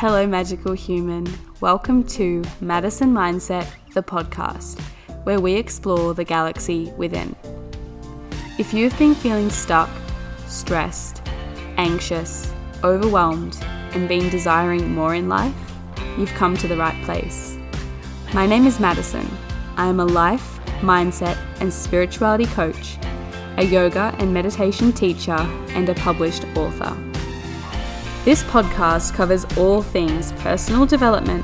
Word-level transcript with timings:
Hello, 0.00 0.26
magical 0.26 0.72
human. 0.72 1.30
Welcome 1.60 2.04
to 2.04 2.42
Madison 2.62 3.12
Mindset, 3.12 3.68
the 3.92 4.02
podcast, 4.02 4.80
where 5.24 5.40
we 5.40 5.52
explore 5.56 6.14
the 6.14 6.24
galaxy 6.24 6.90
within. 6.96 7.36
If 8.58 8.72
you've 8.72 8.98
been 8.98 9.14
feeling 9.14 9.50
stuck, 9.50 9.90
stressed, 10.46 11.20
anxious, 11.76 12.50
overwhelmed, 12.82 13.58
and 13.92 14.08
been 14.08 14.30
desiring 14.30 14.94
more 14.94 15.14
in 15.14 15.28
life, 15.28 15.54
you've 16.16 16.32
come 16.32 16.56
to 16.56 16.66
the 16.66 16.78
right 16.78 17.04
place. 17.04 17.58
My 18.32 18.46
name 18.46 18.66
is 18.66 18.80
Madison. 18.80 19.28
I 19.76 19.86
am 19.86 20.00
a 20.00 20.06
life, 20.06 20.60
mindset, 20.80 21.36
and 21.60 21.70
spirituality 21.70 22.46
coach, 22.46 22.96
a 23.58 23.64
yoga 23.64 24.14
and 24.18 24.32
meditation 24.32 24.94
teacher, 24.94 25.36
and 25.74 25.90
a 25.90 25.94
published 25.94 26.46
author. 26.56 27.09
This 28.22 28.42
podcast 28.44 29.14
covers 29.14 29.46
all 29.56 29.80
things 29.80 30.32
personal 30.32 30.84
development, 30.84 31.42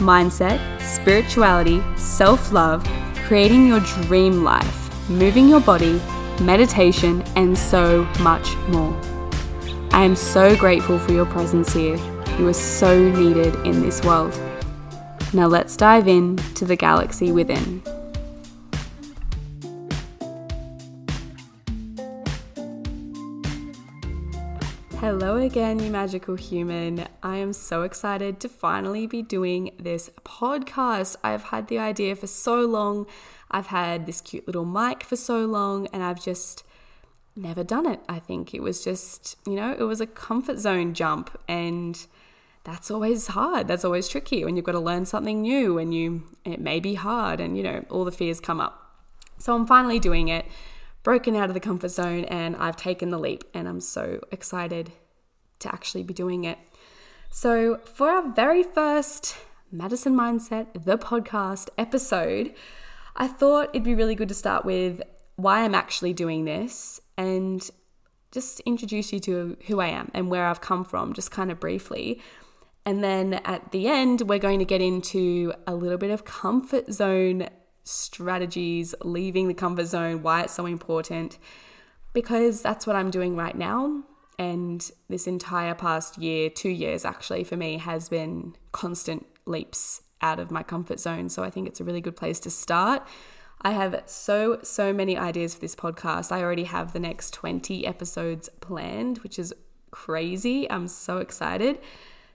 mindset, 0.00 0.58
spirituality, 0.80 1.80
self 1.96 2.50
love, 2.50 2.84
creating 3.26 3.68
your 3.68 3.78
dream 3.78 4.42
life, 4.42 5.08
moving 5.08 5.48
your 5.48 5.60
body, 5.60 6.02
meditation, 6.40 7.22
and 7.36 7.56
so 7.56 8.02
much 8.18 8.56
more. 8.68 8.92
I 9.92 10.02
am 10.02 10.16
so 10.16 10.56
grateful 10.56 10.98
for 10.98 11.12
your 11.12 11.26
presence 11.26 11.72
here. 11.72 11.96
You 12.40 12.48
are 12.48 12.52
so 12.52 13.08
needed 13.12 13.54
in 13.64 13.80
this 13.82 14.02
world. 14.02 14.36
Now 15.32 15.46
let's 15.46 15.76
dive 15.76 16.08
in 16.08 16.38
to 16.54 16.64
the 16.64 16.74
galaxy 16.74 17.30
within. 17.30 17.82
Again, 25.46 25.78
you 25.78 25.92
magical 25.92 26.34
human. 26.34 27.06
I 27.22 27.36
am 27.36 27.52
so 27.52 27.82
excited 27.82 28.40
to 28.40 28.48
finally 28.48 29.06
be 29.06 29.22
doing 29.22 29.70
this 29.78 30.10
podcast. 30.24 31.14
I've 31.22 31.44
had 31.44 31.68
the 31.68 31.78
idea 31.78 32.16
for 32.16 32.26
so 32.26 32.66
long. 32.66 33.06
I've 33.48 33.68
had 33.68 34.06
this 34.06 34.20
cute 34.20 34.48
little 34.48 34.64
mic 34.64 35.04
for 35.04 35.14
so 35.14 35.46
long, 35.46 35.86
and 35.92 36.02
I've 36.02 36.20
just 36.20 36.64
never 37.36 37.62
done 37.62 37.86
it. 37.86 38.00
I 38.08 38.18
think 38.18 38.54
it 38.54 38.60
was 38.60 38.82
just, 38.82 39.36
you 39.46 39.54
know, 39.54 39.70
it 39.78 39.84
was 39.84 40.00
a 40.00 40.06
comfort 40.06 40.58
zone 40.58 40.94
jump, 40.94 41.38
and 41.46 42.04
that's 42.64 42.90
always 42.90 43.28
hard. 43.28 43.68
That's 43.68 43.84
always 43.84 44.08
tricky 44.08 44.44
when 44.44 44.56
you've 44.56 44.66
got 44.66 44.72
to 44.72 44.80
learn 44.80 45.06
something 45.06 45.42
new 45.42 45.78
and 45.78 45.94
you 45.94 46.24
it 46.44 46.60
may 46.60 46.80
be 46.80 46.94
hard 46.94 47.38
and 47.38 47.56
you 47.56 47.62
know, 47.62 47.84
all 47.88 48.04
the 48.04 48.10
fears 48.10 48.40
come 48.40 48.60
up. 48.60 49.00
So 49.38 49.54
I'm 49.54 49.64
finally 49.64 50.00
doing 50.00 50.26
it 50.26 50.44
broken 51.04 51.36
out 51.36 51.48
of 51.48 51.54
the 51.54 51.60
comfort 51.60 51.90
zone 51.90 52.24
and 52.24 52.56
I've 52.56 52.76
taken 52.76 53.10
the 53.10 53.18
leap 53.18 53.44
and 53.54 53.68
I'm 53.68 53.80
so 53.80 54.26
excited 54.32 54.90
to 55.60 55.72
actually 55.72 56.02
be 56.02 56.14
doing 56.14 56.44
it. 56.44 56.58
So, 57.30 57.80
for 57.84 58.08
our 58.08 58.32
very 58.32 58.62
first 58.62 59.36
Madison 59.70 60.14
Mindset, 60.14 60.84
the 60.84 60.96
podcast 60.96 61.68
episode, 61.76 62.54
I 63.16 63.28
thought 63.28 63.70
it'd 63.70 63.82
be 63.82 63.94
really 63.94 64.14
good 64.14 64.28
to 64.28 64.34
start 64.34 64.64
with 64.64 65.02
why 65.36 65.60
I'm 65.60 65.74
actually 65.74 66.12
doing 66.12 66.44
this 66.44 67.00
and 67.16 67.68
just 68.32 68.60
introduce 68.60 69.12
you 69.12 69.20
to 69.20 69.56
who 69.66 69.80
I 69.80 69.88
am 69.88 70.10
and 70.14 70.30
where 70.30 70.46
I've 70.46 70.60
come 70.60 70.84
from, 70.84 71.12
just 71.12 71.30
kind 71.30 71.50
of 71.50 71.60
briefly. 71.60 72.20
And 72.84 73.02
then 73.02 73.34
at 73.44 73.72
the 73.72 73.88
end, 73.88 74.22
we're 74.22 74.38
going 74.38 74.58
to 74.60 74.64
get 74.64 74.80
into 74.80 75.52
a 75.66 75.74
little 75.74 75.98
bit 75.98 76.10
of 76.10 76.24
comfort 76.24 76.92
zone 76.92 77.48
strategies, 77.84 78.94
leaving 79.02 79.48
the 79.48 79.54
comfort 79.54 79.86
zone, 79.86 80.22
why 80.22 80.42
it's 80.42 80.54
so 80.54 80.66
important, 80.66 81.38
because 82.12 82.62
that's 82.62 82.86
what 82.86 82.96
I'm 82.96 83.10
doing 83.10 83.36
right 83.36 83.56
now. 83.56 84.04
And 84.38 84.90
this 85.08 85.26
entire 85.26 85.74
past 85.74 86.18
year, 86.18 86.50
two 86.50 86.68
years 86.68 87.04
actually, 87.04 87.44
for 87.44 87.56
me, 87.56 87.78
has 87.78 88.08
been 88.08 88.54
constant 88.72 89.26
leaps 89.46 90.02
out 90.20 90.38
of 90.38 90.50
my 90.50 90.62
comfort 90.62 91.00
zone. 91.00 91.28
So 91.28 91.42
I 91.42 91.50
think 91.50 91.66
it's 91.66 91.80
a 91.80 91.84
really 91.84 92.00
good 92.00 92.16
place 92.16 92.40
to 92.40 92.50
start. 92.50 93.06
I 93.62 93.70
have 93.70 94.02
so, 94.06 94.60
so 94.62 94.92
many 94.92 95.16
ideas 95.16 95.54
for 95.54 95.60
this 95.60 95.74
podcast. 95.74 96.30
I 96.30 96.42
already 96.42 96.64
have 96.64 96.92
the 96.92 97.00
next 97.00 97.32
20 97.32 97.86
episodes 97.86 98.48
planned, 98.60 99.18
which 99.18 99.38
is 99.38 99.54
crazy. 99.90 100.70
I'm 100.70 100.88
so 100.88 101.18
excited. 101.18 101.78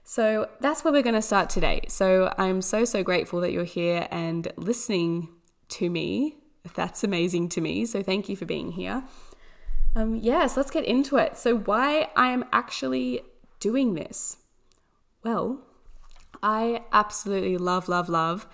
So 0.04 0.48
that's 0.60 0.82
where 0.82 0.92
we're 0.92 1.02
going 1.02 1.14
to 1.14 1.22
start 1.22 1.48
today. 1.48 1.82
So 1.88 2.34
I'm 2.36 2.60
so, 2.60 2.84
so 2.84 3.02
grateful 3.02 3.40
that 3.40 3.52
you're 3.52 3.64
here 3.64 4.08
and 4.10 4.52
listening 4.56 5.28
to 5.68 5.88
me. 5.88 6.36
That's 6.74 7.04
amazing 7.04 7.50
to 7.50 7.60
me. 7.60 7.86
So 7.86 8.02
thank 8.02 8.28
you 8.28 8.36
for 8.36 8.44
being 8.44 8.72
here. 8.72 9.04
Um, 9.94 10.16
yes, 10.16 10.56
let's 10.56 10.70
get 10.70 10.84
into 10.84 11.16
it. 11.16 11.36
So, 11.36 11.56
why 11.56 12.10
I 12.16 12.30
am 12.30 12.44
actually 12.52 13.22
doing 13.60 13.94
this? 13.94 14.38
Well, 15.22 15.60
I 16.42 16.82
absolutely 16.92 17.58
love, 17.58 17.88
love, 17.88 18.08
love 18.08 18.46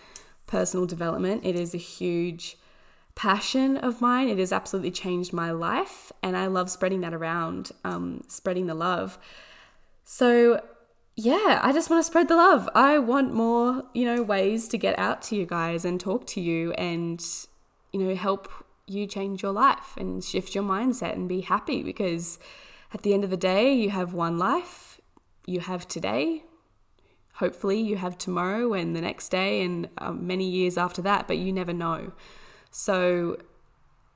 personal 0.47 0.87
development. 0.87 1.45
It 1.45 1.55
is 1.55 1.75
a 1.75 1.79
huge 1.79 2.57
passion 3.15 3.77
of 3.77 4.01
mine. 4.01 4.29
It 4.29 4.39
has 4.39 4.53
absolutely 4.53 4.91
changed 4.91 5.33
my 5.33 5.51
life, 5.51 6.13
and 6.23 6.37
I 6.37 6.47
love 6.47 6.71
spreading 6.71 7.03
that 7.03 7.15
around, 7.15 7.71
um, 7.85 8.23
spreading 8.29 8.67
the 8.67 8.75
love. 8.75 9.19
So, 10.05 10.61
yeah, 11.15 11.61
I 11.63 11.73
just 11.73 11.91
want 11.91 12.01
to 12.01 12.07
spread 12.07 12.29
the 12.29 12.37
love. 12.37 12.69
I 12.75 12.99
want 12.99 13.35
more, 13.35 13.85
you 13.93 14.05
know, 14.05 14.23
ways 14.23 14.69
to 14.69 14.79
get 14.79 14.99
out 14.99 15.23
to 15.23 15.37
you 15.37 15.47
guys 15.47 15.85
and 15.85 16.01
talk 16.01 16.27
to 16.29 16.41
you 16.41 16.73
and, 16.73 17.25
you 17.93 18.01
know, 18.01 18.15
help 18.15 18.49
you 18.89 19.07
change 19.07 19.43
your 19.43 19.53
life 19.53 19.95
and 19.97 20.23
shift 20.25 20.55
your 20.55 20.65
mindset 20.65 21.15
and 21.15 21.29
be 21.29 21.43
happy 21.43 21.83
because 21.83 22.39
at 22.93 23.03
the 23.03 23.13
end 23.13 23.25
of 23.25 23.31
the 23.31 23.37
day, 23.37 23.73
you 23.73 23.91
have 23.91 24.15
one 24.15 24.39
life. 24.39 25.01
You 25.47 25.61
have 25.61 25.87
today. 25.87 26.45
Hopefully, 27.35 27.81
you 27.81 27.97
have 27.97 28.19
tomorrow 28.19 28.73
and 28.73 28.97
the 28.97 29.01
next 29.01 29.29
day 29.29 29.63
and 29.63 29.89
uh, 29.99 30.13
many 30.13 30.49
years 30.49 30.77
after 30.77 31.03
that, 31.03 31.29
but 31.29 31.39
you 31.39 31.53
never 31.53 31.73
know. 31.73 32.13
So, 32.71 33.37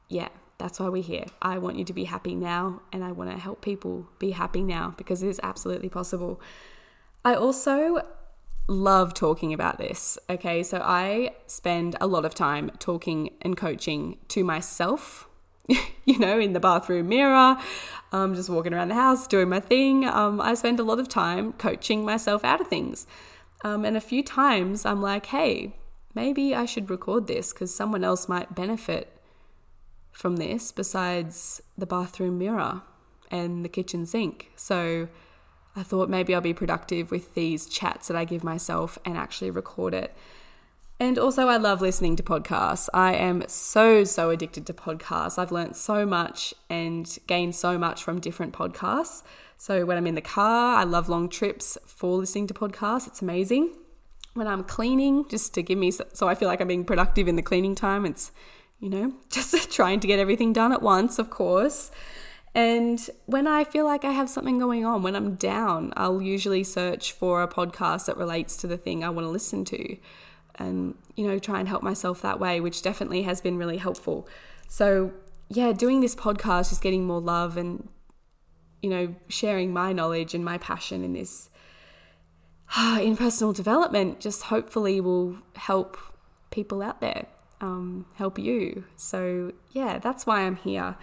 yeah, 0.09 0.28
that's 0.59 0.81
why 0.81 0.89
we're 0.89 1.03
here. 1.03 1.27
I 1.41 1.59
want 1.59 1.77
you 1.77 1.84
to 1.84 1.93
be 1.93 2.04
happy 2.04 2.34
now 2.34 2.83
and 2.93 3.04
I 3.04 3.12
want 3.12 3.31
to 3.31 3.39
help 3.39 3.62
people 3.62 4.09
be 4.19 4.33
happy 4.33 4.62
now 4.62 4.94
because 4.97 5.22
it 5.22 5.28
is 5.28 5.41
absolutely 5.43 5.89
possible. 5.89 6.41
I 7.25 7.34
also 7.34 8.03
love 8.72 9.15
talking 9.15 9.53
about 9.53 9.78
this. 9.78 10.19
Okay, 10.28 10.62
so 10.62 10.81
I 10.83 11.33
spend 11.47 11.97
a 12.00 12.06
lot 12.06 12.25
of 12.25 12.34
time 12.34 12.71
talking 12.78 13.31
and 13.41 13.56
coaching 13.56 14.19
to 14.28 14.43
myself, 14.43 15.28
you 15.69 16.19
know, 16.19 16.38
in 16.38 16.53
the 16.53 16.60
bathroom 16.60 17.09
mirror, 17.09 17.56
um, 18.10 18.34
just 18.34 18.50
walking 18.50 18.75
around 18.75 18.88
the 18.88 18.94
house, 18.94 19.27
doing 19.27 19.49
my 19.49 19.60
thing. 19.60 20.05
Um, 20.05 20.41
I 20.41 20.55
spend 20.55 20.81
a 20.81 20.84
lot 20.84 20.99
of 20.99 21.09
time 21.09 21.53
coaching 21.55 22.05
myself 22.05 22.44
out 22.44 22.60
of 22.60 22.69
things. 22.69 23.06
Um, 23.65 23.84
and 23.84 23.97
a 23.97 24.00
few 24.00 24.22
times 24.22 24.84
I'm 24.84 25.00
like, 25.00 25.27
hey, 25.27 25.77
maybe 26.15 26.54
I 26.54 26.65
should 26.65 26.91
record 26.91 27.27
this 27.27 27.53
because 27.53 27.75
someone 27.75 28.04
else 28.04 28.28
might 28.28 28.54
benefit 28.54 29.21
from 30.10 30.37
this 30.37 30.72
besides 30.72 31.62
the 31.78 31.87
bathroom 31.87 32.39
mirror 32.39 32.83
and 33.31 33.65
the 33.65 33.69
kitchen 33.69 34.04
sink. 34.04 34.50
So, 34.56 35.09
I 35.75 35.83
thought 35.83 36.10
maybe 36.10 36.34
I'll 36.34 36.41
be 36.41 36.53
productive 36.53 37.10
with 37.10 37.34
these 37.34 37.66
chats 37.66 38.09
that 38.09 38.16
I 38.16 38.25
give 38.25 38.44
myself 38.44 38.99
and 39.05 39.16
actually 39.16 39.50
record 39.50 39.94
it. 39.94 40.15
And 41.03 41.19
also, 41.19 41.49
I 41.49 41.56
love 41.56 41.81
listening 41.81 42.15
to 42.15 42.22
podcasts. 42.22 42.88
I 42.94 43.15
am 43.15 43.43
so, 43.49 44.05
so 44.05 44.31
addicted 44.31 44.66
to 44.66 44.72
podcasts. 44.72 45.37
I've 45.37 45.50
learned 45.50 45.75
so 45.75 46.06
much 46.06 46.55
and 46.71 47.19
gained 47.27 47.56
so 47.56 47.77
much 47.77 48.05
from 48.05 48.21
different 48.21 48.53
podcasts. 48.53 49.25
So, 49.59 49.84
when 49.84 49.97
I'm 49.97 50.06
in 50.06 50.15
the 50.15 50.21
car, 50.21 50.77
I 50.77 50.84
love 50.84 51.09
long 51.09 51.28
trips 51.28 51.77
for 51.87 52.19
listening 52.19 52.47
to 52.49 52.54
podcasts. 52.54 53.09
It's 53.09 53.21
amazing. 53.21 53.75
When 54.34 54.47
I'm 54.47 54.62
cleaning, 54.62 55.27
just 55.28 55.54
to 55.54 55.62
give 55.62 55.77
me 55.77 55.91
so 55.91 56.28
I 56.28 56.37
feel 56.37 56.47
like 56.47 56.60
I'm 56.60 56.69
being 56.69 56.84
productive 56.84 57.27
in 57.27 57.34
the 57.34 57.43
cleaning 57.43 57.75
time, 57.75 58.06
it's, 58.06 58.31
you 58.78 58.89
know, 58.89 59.13
just 59.30 59.72
trying 59.72 59.98
to 60.01 60.07
get 60.07 60.21
everything 60.21 60.53
done 60.53 60.72
at 60.72 60.83
once, 60.83 61.19
of 61.19 61.30
course. 61.30 61.91
And 62.54 63.09
when 63.27 63.47
I 63.47 63.65
feel 63.65 63.84
like 63.84 64.04
I 64.04 64.13
have 64.13 64.28
something 64.28 64.59
going 64.59 64.84
on, 64.84 65.03
when 65.03 65.16
I'm 65.16 65.37
down, 65.37 65.93
I'll 65.97 66.21
usually 66.21 66.65
search 66.65 67.13
for 67.13 67.43
a 67.43 67.49
podcast 67.49 68.07
that 68.07 68.19
relates 68.19 68.57
to 68.59 68.66
the 68.66 68.77
thing 68.77 69.03
I 69.03 69.09
want 69.09 69.25
to 69.25 69.31
listen 69.31 69.65
to 69.66 69.97
and, 70.57 70.95
you 71.16 71.27
know, 71.27 71.39
try 71.39 71.60
and 71.60 71.69
help 71.69 71.83
myself 71.83 72.21
that 72.22 72.39
way, 72.39 72.60
which 72.60 72.83
definitely 72.83 73.22
has 73.22 73.41
been 73.41 73.57
really 73.57 73.78
helpful. 73.78 74.28
So, 74.69 75.13
yeah, 75.49 75.72
doing 75.72 76.01
this 76.01 76.15
podcast 76.15 76.72
is 76.72 76.78
getting 76.78 77.07
more 77.07 77.21
love 77.21 77.57
and, 77.57 77.89
you 78.83 78.91
know, 78.91 79.15
sharing 79.28 79.72
my 79.72 79.95
knowledge 79.95 80.34
and 80.34 80.45
my 80.45 80.59
passion 80.59 81.03
in 81.05 81.15
this, 81.15 81.48
in 83.01 83.16
personal 83.16 83.55
development, 83.55 84.21
just 84.21 84.45
hopefully 84.45 85.01
will 85.01 85.39
help 85.57 85.97
people 86.51 86.83
out 86.83 87.01
there, 87.01 87.27
um, 87.63 88.05
help 88.16 88.39
you. 88.39 88.84
So, 88.97 89.53
yeah, 89.71 89.98
that's 89.98 90.27
why 90.27 90.43
I'm 90.43 90.57
here. 90.57 90.97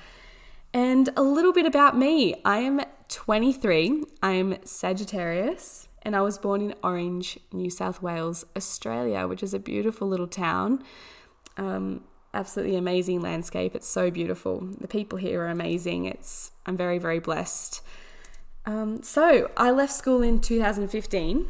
And 0.74 1.10
a 1.18 1.24
little 1.24 1.54
bit 1.54 1.66
about 1.66 1.98
me 1.98 2.36
I 2.46 2.60
am 2.60 2.82
23, 3.08 4.04
I'm 4.22 4.58
Sagittarius, 4.64 5.88
and 6.04 6.16
I 6.16 6.22
was 6.22 6.38
born 6.38 6.62
in 6.62 6.76
Orange, 6.84 7.40
New 7.52 7.72
South 7.72 8.04
Wales, 8.04 8.46
Australia, 8.56 9.28
which 9.28 9.42
is 9.42 9.56
a 9.56 9.60
beautiful 9.60 10.08
little 10.08 10.28
town. 10.28 10.84
Um, 11.58 12.04
absolutely 12.36 12.76
amazing 12.76 13.22
landscape. 13.22 13.74
It's 13.74 13.88
so 13.88 14.12
beautiful. 14.12 14.60
The 14.80 14.88
people 14.88 15.18
here 15.18 15.42
are 15.42 15.48
amazing. 15.48 16.06
It's 16.06 16.52
I'm 16.68 16.78
very 16.78 17.00
very 17.00 17.20
blessed. 17.20 17.82
Um, 18.68 19.02
so 19.02 19.50
I 19.58 19.72
left 19.72 19.94
school 19.94 20.22
in 20.22 20.40
2015, 20.40 21.48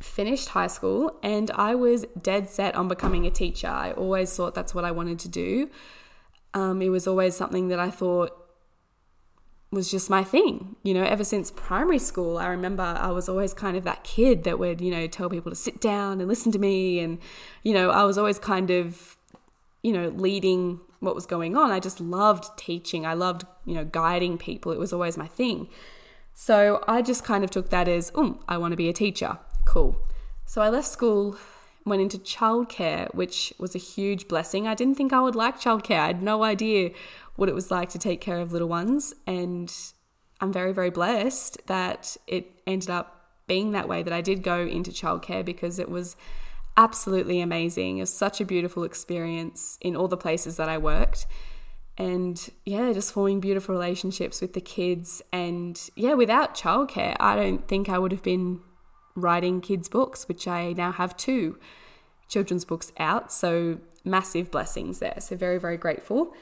finished 0.00 0.48
high 0.48 0.68
school 0.68 1.18
and 1.22 1.50
I 1.50 1.74
was 1.74 2.06
dead 2.22 2.48
set 2.48 2.74
on 2.74 2.88
becoming 2.88 3.26
a 3.26 3.30
teacher. 3.30 3.68
I 3.68 3.92
always 3.92 4.34
thought 4.34 4.54
that's 4.54 4.74
what 4.74 4.86
I 4.86 4.90
wanted 4.90 5.18
to 5.18 5.28
do. 5.28 5.68
Um, 6.54 6.80
it 6.80 6.88
was 6.88 7.06
always 7.06 7.36
something 7.36 7.68
that 7.68 7.78
I 7.78 7.90
thought 7.90 8.37
was 9.70 9.90
just 9.90 10.08
my 10.08 10.24
thing. 10.24 10.76
You 10.82 10.94
know, 10.94 11.04
ever 11.04 11.24
since 11.24 11.50
primary 11.50 11.98
school, 11.98 12.38
I 12.38 12.46
remember 12.46 12.82
I 12.82 13.08
was 13.08 13.28
always 13.28 13.52
kind 13.52 13.76
of 13.76 13.84
that 13.84 14.04
kid 14.04 14.44
that 14.44 14.58
would, 14.58 14.80
you 14.80 14.90
know, 14.90 15.06
tell 15.06 15.28
people 15.28 15.50
to 15.50 15.56
sit 15.56 15.80
down 15.80 16.20
and 16.20 16.28
listen 16.28 16.52
to 16.52 16.58
me. 16.58 17.00
And, 17.00 17.18
you 17.62 17.74
know, 17.74 17.90
I 17.90 18.04
was 18.04 18.16
always 18.16 18.38
kind 18.38 18.70
of, 18.70 19.16
you 19.82 19.92
know, 19.92 20.08
leading 20.08 20.80
what 21.00 21.14
was 21.14 21.26
going 21.26 21.56
on. 21.56 21.70
I 21.70 21.80
just 21.80 22.00
loved 22.00 22.56
teaching. 22.58 23.06
I 23.06 23.14
loved, 23.14 23.44
you 23.66 23.74
know, 23.74 23.84
guiding 23.84 24.38
people. 24.38 24.72
It 24.72 24.78
was 24.78 24.92
always 24.92 25.16
my 25.16 25.26
thing. 25.26 25.68
So 26.34 26.82
I 26.88 27.02
just 27.02 27.24
kind 27.24 27.44
of 27.44 27.50
took 27.50 27.70
that 27.70 27.88
as, 27.88 28.10
um, 28.14 28.40
I 28.48 28.58
want 28.58 28.72
to 28.72 28.76
be 28.76 28.88
a 28.88 28.92
teacher. 28.92 29.38
Cool. 29.64 29.96
So 30.46 30.62
I 30.62 30.70
left 30.70 30.88
school, 30.88 31.36
went 31.84 32.00
into 32.00 32.16
childcare, 32.18 33.12
which 33.14 33.52
was 33.58 33.74
a 33.74 33.78
huge 33.78 34.28
blessing. 34.28 34.66
I 34.66 34.74
didn't 34.74 34.94
think 34.94 35.12
I 35.12 35.20
would 35.20 35.34
like 35.34 35.60
childcare. 35.60 35.98
I 36.00 36.06
had 36.06 36.22
no 36.22 36.42
idea 36.42 36.90
what 37.38 37.48
it 37.48 37.54
was 37.54 37.70
like 37.70 37.88
to 37.88 38.00
take 38.00 38.20
care 38.20 38.40
of 38.40 38.50
little 38.50 38.68
ones. 38.68 39.14
And 39.24 39.72
I'm 40.40 40.52
very, 40.52 40.72
very 40.72 40.90
blessed 40.90 41.64
that 41.68 42.16
it 42.26 42.50
ended 42.66 42.90
up 42.90 43.28
being 43.46 43.70
that 43.70 43.88
way, 43.88 44.02
that 44.02 44.12
I 44.12 44.20
did 44.20 44.42
go 44.42 44.66
into 44.66 44.90
childcare 44.90 45.44
because 45.44 45.78
it 45.78 45.88
was 45.88 46.16
absolutely 46.76 47.40
amazing. 47.40 47.98
It 47.98 48.00
was 48.00 48.12
such 48.12 48.40
a 48.40 48.44
beautiful 48.44 48.82
experience 48.82 49.78
in 49.80 49.94
all 49.94 50.08
the 50.08 50.16
places 50.16 50.56
that 50.56 50.68
I 50.68 50.78
worked. 50.78 51.26
And 51.96 52.50
yeah, 52.66 52.92
just 52.92 53.12
forming 53.12 53.38
beautiful 53.38 53.72
relationships 53.72 54.40
with 54.40 54.54
the 54.54 54.60
kids. 54.60 55.22
And 55.32 55.80
yeah, 55.94 56.14
without 56.14 56.56
childcare, 56.56 57.16
I 57.20 57.36
don't 57.36 57.68
think 57.68 57.88
I 57.88 58.00
would 58.00 58.10
have 58.10 58.24
been 58.24 58.62
writing 59.14 59.60
kids' 59.60 59.88
books, 59.88 60.26
which 60.26 60.48
I 60.48 60.72
now 60.72 60.90
have 60.90 61.16
two 61.16 61.56
children's 62.26 62.64
books 62.64 62.90
out. 62.98 63.32
So 63.32 63.78
massive 64.04 64.50
blessings 64.50 64.98
there. 64.98 65.18
So 65.20 65.36
very, 65.36 65.58
very 65.58 65.76
grateful. 65.76 66.34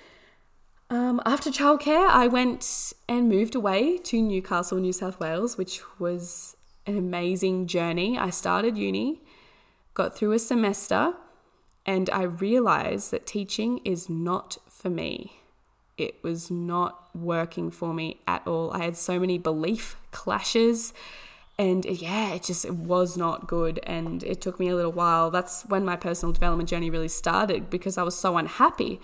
Um, 0.89 1.21
after 1.27 1.51
childcare, 1.51 2.09
I 2.09 2.29
went 2.29 2.93
and 3.09 3.29
moved 3.29 3.55
away 3.57 3.99
to 3.99 4.23
Newcastle, 4.23 4.79
New 4.79 4.93
South 4.93 5.19
Wales, 5.19 5.59
which 5.59 5.81
was 5.99 6.57
an 6.87 6.97
amazing 6.97 7.67
journey. 7.67 8.17
I 8.17 8.31
started 8.31 8.79
uni, 8.79 9.21
got 9.95 10.17
through 10.17 10.33
a 10.33 10.39
semester, 10.39 11.15
and 11.85 12.09
I 12.11 12.23
realized 12.23 13.11
that 13.11 13.27
teaching 13.27 13.79
is 13.79 14.09
not 14.09 14.59
for 14.69 14.89
me. 14.89 15.41
It 15.99 16.23
was 16.23 16.51
not 16.51 17.09
working 17.17 17.71
for 17.71 17.93
me 17.93 18.21
at 18.29 18.47
all. 18.47 18.71
I 18.73 18.85
had 18.85 18.97
so 18.97 19.19
many 19.19 19.39
belief 19.39 19.97
clashes 20.13 20.93
and 21.59 21.85
yeah 21.87 22.35
it 22.35 22.43
just 22.43 22.65
it 22.65 22.75
was 22.75 23.17
not 23.17 23.47
good 23.47 23.81
and 23.85 24.23
it 24.25 24.41
took 24.41 24.61
me 24.61 24.69
a 24.69 24.77
little 24.77 24.93
while 24.93 25.31
that's 25.31 25.63
when 25.65 25.85
my 25.85 25.97
personal 25.97 26.33
development 26.33 26.69
journey 26.69 26.91
really 26.91 27.09
started 27.09 27.71
because 27.71 27.97
i 27.97 28.03
was 28.03 28.17
so 28.17 28.37
unhappy 28.37 29.01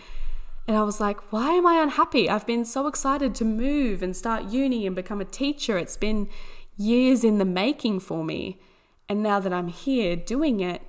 and 0.69 0.77
I 0.77 0.83
was 0.83 1.01
like, 1.01 1.33
why 1.33 1.53
am 1.53 1.67
I 1.67 1.83
unhappy? 1.83 2.29
I've 2.31 2.47
been 2.47 2.65
so 2.65 2.87
excited 2.87 3.35
to 3.37 3.45
move 3.45 4.03
and 4.03 4.17
start 4.17 4.45
uni 4.45 4.87
and 4.87 4.95
become 4.95 5.21
a 5.21 5.25
teacher. 5.25 5.77
It's 5.77 5.97
been 5.97 6.29
years 6.77 7.25
in 7.25 7.39
the 7.39 7.45
making 7.45 8.01
for 8.01 8.25
me. 8.25 8.61
And 9.09 9.23
now 9.23 9.41
that 9.41 9.53
I'm 9.53 9.69
here 9.69 10.15
doing 10.17 10.61
it, 10.61 10.83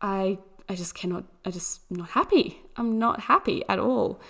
I 0.00 0.38
I 0.68 0.74
just 0.74 0.94
cannot 0.94 1.24
I 1.44 1.50
just 1.50 1.90
not 1.90 2.10
happy. 2.10 2.60
I'm 2.76 2.98
not 2.98 3.22
happy 3.22 3.64
at 3.68 3.78
all. 3.78 4.20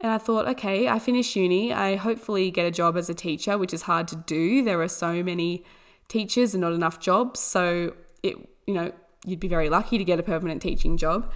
And 0.00 0.12
I 0.12 0.18
thought, 0.18 0.46
okay, 0.48 0.86
I 0.88 0.98
finish 0.98 1.34
uni. 1.34 1.72
I 1.72 1.96
hopefully 1.96 2.50
get 2.50 2.66
a 2.66 2.70
job 2.70 2.96
as 2.96 3.08
a 3.08 3.14
teacher, 3.14 3.56
which 3.56 3.72
is 3.72 3.82
hard 3.82 4.06
to 4.08 4.16
do. 4.16 4.62
There 4.62 4.82
are 4.82 4.88
so 4.88 5.22
many 5.22 5.64
teachers 6.08 6.52
and 6.52 6.60
not 6.60 6.74
enough 6.74 7.00
jobs. 7.00 7.40
So 7.40 7.94
it, 8.22 8.36
you 8.66 8.74
know, 8.74 8.92
you'd 9.24 9.40
be 9.40 9.48
very 9.48 9.70
lucky 9.70 9.96
to 9.96 10.04
get 10.04 10.18
a 10.18 10.22
permanent 10.22 10.60
teaching 10.60 10.98
job. 10.98 11.32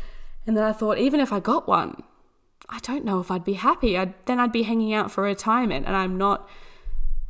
And 0.46 0.56
then 0.56 0.64
I 0.64 0.72
thought, 0.72 0.98
even 0.98 1.20
if 1.20 1.32
I 1.32 1.40
got 1.40 1.66
one, 1.66 2.02
I 2.68 2.78
don't 2.80 3.04
know 3.04 3.20
if 3.20 3.30
I'd 3.30 3.44
be 3.44 3.54
happy. 3.54 3.96
I'd, 3.96 4.14
then 4.26 4.38
I'd 4.38 4.52
be 4.52 4.64
hanging 4.64 4.92
out 4.92 5.10
for 5.10 5.22
retirement, 5.24 5.86
and 5.86 5.96
I'm 5.96 6.18
not 6.18 6.48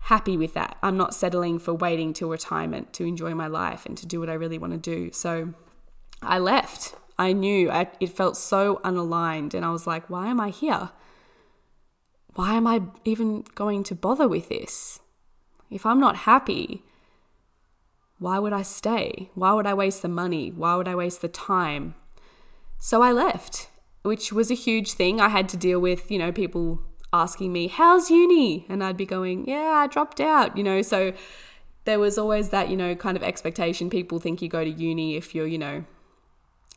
happy 0.01 0.37
with 0.37 0.55
that. 0.55 0.77
I'm 0.83 0.97
not 0.97 1.15
settling 1.15 1.59
for 1.59 1.75
waiting 1.75 2.13
till 2.13 2.29
retirement 2.29 2.93
to 2.95 3.05
enjoy 3.05 3.35
my 3.35 3.47
life 3.47 3.87
and 3.87 3.97
to 3.99 4.07
do 4.07 4.21
what 4.21 4.31
I 4.31 4.35
really 4.35 4.59
want 4.59 4.73
to 4.73 4.79
do. 4.79 5.13
So 5.13 5.55
I 6.23 6.39
left. 6.39 6.95
I 7.19 7.33
knew 7.33 7.71
I, 7.71 7.89
it 8.01 8.11
felt 8.11 8.37
so 8.37 8.81
unaligned, 8.85 9.55
and 9.55 9.65
I 9.65 9.71
was 9.71 9.87
like, 9.87 10.09
why 10.11 10.29
am 10.29 10.41
I 10.41 10.51
here? 10.51 10.91
Why 12.35 12.55
am 12.55 12.67
I 12.67 12.83
even 13.05 13.45
going 13.55 13.83
to 13.85 13.95
bother 13.95 14.29
with 14.29 14.49
this? 14.49 15.01
If 15.71 15.85
I'm 15.85 16.01
not 16.01 16.17
happy, 16.17 16.85
why 18.19 18.39
would 18.39 18.53
I 18.53 18.63
stay? 18.63 19.31
Why 19.35 19.53
would 19.53 19.67
I 19.67 19.75
waste 19.75 20.03
the 20.03 20.09
money? 20.09 20.51
Why 20.51 20.75
would 20.77 20.89
I 20.89 20.95
waste 20.95 21.21
the 21.21 21.29
time? 21.29 21.95
So 22.79 23.03
I 23.03 23.13
left 23.13 23.69
which 24.03 24.33
was 24.33 24.51
a 24.51 24.55
huge 24.55 24.93
thing. 24.93 25.21
I 25.21 25.29
had 25.29 25.49
to 25.51 25.57
deal 25.57 25.81
with, 25.81 26.11
you 26.11 26.19
know, 26.19 26.33
people 26.33 26.81
asking 27.13 27.53
me, 27.53 27.69
How's 27.69 28.11
uni? 28.11 28.67
And 28.69 28.83
I'd 28.83 28.97
be 28.97 29.07
going, 29.07 29.49
Yeah, 29.49 29.73
I 29.75 29.87
dropped 29.87 30.21
out, 30.21 30.57
you 30.57 30.63
know. 30.63 30.83
So 30.83 31.13
there 31.85 31.99
was 31.99 32.19
always 32.19 32.51
that, 32.51 32.69
you 32.69 32.77
know, 32.77 32.95
kind 32.95 33.17
of 33.17 33.23
expectation. 33.23 33.91
People 33.91 34.19
think 34.19 34.43
you 34.43 34.49
go 34.49 34.65
to 34.65 34.71
uni 34.71 35.17
if 35.17 35.35
you're, 35.35 35.47
you 35.47 35.59
know, 35.59 35.85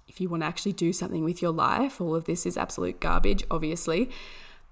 if 0.08 0.20
you 0.20 0.30
want 0.30 0.44
to 0.44 0.48
actually 0.48 0.74
do 0.74 0.94
something 0.94 1.24
with 1.24 1.42
your 1.42 1.52
life. 1.52 2.02
All 2.02 2.16
of 2.16 2.26
this 2.26 2.46
is 2.46 2.58
absolute 2.58 3.00
garbage, 3.00 3.44
obviously. 3.50 4.10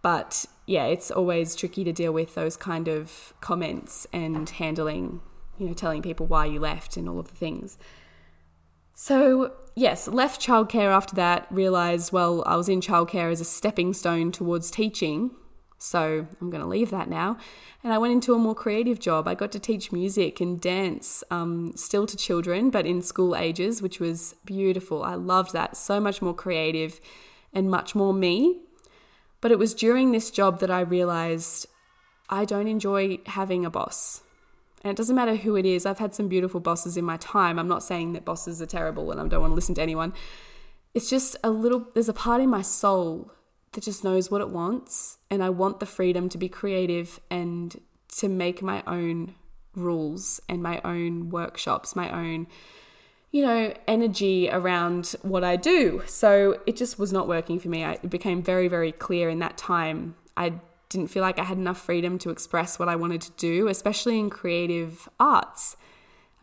But 0.02 0.46
yeah, 0.66 0.86
it's 0.86 1.12
always 1.12 1.56
tricky 1.56 1.84
to 1.84 1.92
deal 1.92 2.14
with 2.14 2.36
those 2.36 2.56
kind 2.56 2.88
of 2.88 3.34
comments 3.42 4.08
and 4.14 4.50
handling, 4.50 5.22
you 5.58 5.68
know, 5.68 5.74
telling 5.74 6.02
people 6.02 6.26
why 6.26 6.46
you 6.46 6.60
left 6.60 6.96
and 6.96 7.10
all 7.10 7.20
of 7.20 7.30
the 7.30 7.36
things. 7.36 7.78
So, 8.94 9.54
yes, 9.80 10.08
left 10.08 10.42
childcare 10.42 10.92
after 10.92 11.16
that, 11.16 11.48
realised, 11.50 12.12
well, 12.12 12.44
I 12.46 12.56
was 12.56 12.70
in 12.70 12.82
childcare 12.82 13.32
as 13.32 13.42
a 13.42 13.46
stepping 13.46 13.94
stone 13.94 14.32
towards 14.32 14.70
teaching. 14.70 15.32
So, 15.78 16.28
I'm 16.42 16.50
going 16.50 16.62
to 16.62 16.68
leave 16.68 16.92
that 16.92 17.10
now. 17.10 17.38
And 17.84 17.94
I 17.94 17.98
went 17.98 18.12
into 18.12 18.34
a 18.34 18.38
more 18.38 18.54
creative 18.54 19.00
job. 19.00 19.28
I 19.28 19.36
got 19.36 19.54
to 19.54 19.60
teach 19.60 19.94
music 19.94 20.42
and 20.42 20.60
dance, 20.60 21.24
um, 21.32 21.72
still 21.76 22.06
to 22.06 22.18
children, 22.18 22.70
but 22.70 22.86
in 22.86 23.02
school 23.02 23.36
ages, 23.36 23.82
which 23.82 24.02
was 24.02 24.36
beautiful. 24.44 25.04
I 25.04 25.16
loved 25.16 25.54
that. 25.54 25.78
So 25.78 26.02
much 26.02 26.22
more 26.22 26.34
creative 26.34 27.00
and 27.54 27.72
much 27.72 27.96
more 27.96 28.14
me. 28.14 28.60
But 29.40 29.52
it 29.52 29.60
was 29.60 29.74
during 29.74 30.12
this 30.12 30.30
job 30.30 30.60
that 30.60 30.70
I 30.70 30.82
realised 30.82 31.68
I 32.30 32.44
don't 32.44 32.68
enjoy 32.68 33.20
having 33.26 33.66
a 33.66 33.70
boss. 33.70 34.22
And 34.82 34.92
it 34.92 34.98
doesn't 34.98 35.16
matter 35.16 35.36
who 35.36 35.56
it 35.56 35.66
is. 35.66 35.86
I've 35.86 36.00
had 36.00 36.16
some 36.16 36.28
beautiful 36.28 36.60
bosses 36.60 36.96
in 36.96 37.04
my 37.06 37.18
time. 37.18 37.60
I'm 37.60 37.68
not 37.68 37.84
saying 37.84 38.14
that 38.14 38.26
bosses 38.26 38.62
are 38.62 38.66
terrible 38.66 39.12
and 39.12 39.20
I 39.20 39.28
don't 39.28 39.42
want 39.42 39.52
to 39.52 39.56
listen 39.56 39.76
to 39.76 39.82
anyone. 39.82 40.14
It's 40.94 41.10
just 41.10 41.36
a 41.44 41.50
little, 41.50 41.88
there's 41.94 42.10
a 42.10 42.14
part 42.14 42.42
in 42.42 42.50
my 42.50 42.62
soul 42.62 43.32
that 43.74 43.84
just 43.84 44.04
knows 44.04 44.32
what 44.32 44.42
it 44.42 44.50
wants. 44.50 45.18
And 45.30 45.44
I 45.44 45.50
want 45.50 45.80
the 45.80 45.86
freedom 45.86 46.30
to 46.30 46.38
be 46.38 46.50
creative 46.50 47.20
and 47.30 47.80
to 48.18 48.30
make 48.30 48.62
my 48.62 48.82
own 48.88 49.36
rules 49.76 50.42
and 50.50 50.64
my 50.64 50.82
own 50.84 51.30
workshops, 51.30 51.96
my 51.96 52.10
own, 52.12 52.48
you 53.32 53.46
know, 53.46 53.74
energy 53.88 54.50
around 54.50 55.16
what 55.22 55.44
I 55.44 55.56
do. 55.58 56.02
So 56.08 56.60
it 56.66 56.76
just 56.76 56.98
was 56.98 57.14
not 57.14 57.28
working 57.28 57.60
for 57.60 57.70
me. 57.70 57.84
I, 57.84 57.94
it 57.94 58.10
became 58.10 58.42
very, 58.42 58.68
very 58.68 58.92
clear 58.92 59.30
in 59.30 59.40
that 59.40 59.58
time. 59.58 60.16
I 60.36 60.54
didn't 60.90 61.08
feel 61.08 61.22
like 61.22 61.40
I 61.40 61.44
had 61.44 61.58
enough 61.58 61.80
freedom 61.80 62.18
to 62.20 62.32
express 62.32 62.80
what 62.80 62.90
I 62.90 62.96
wanted 62.96 63.22
to 63.22 63.32
do, 63.38 63.68
especially 63.68 64.20
in 64.20 64.30
creative 64.30 65.08
arts. 65.20 65.78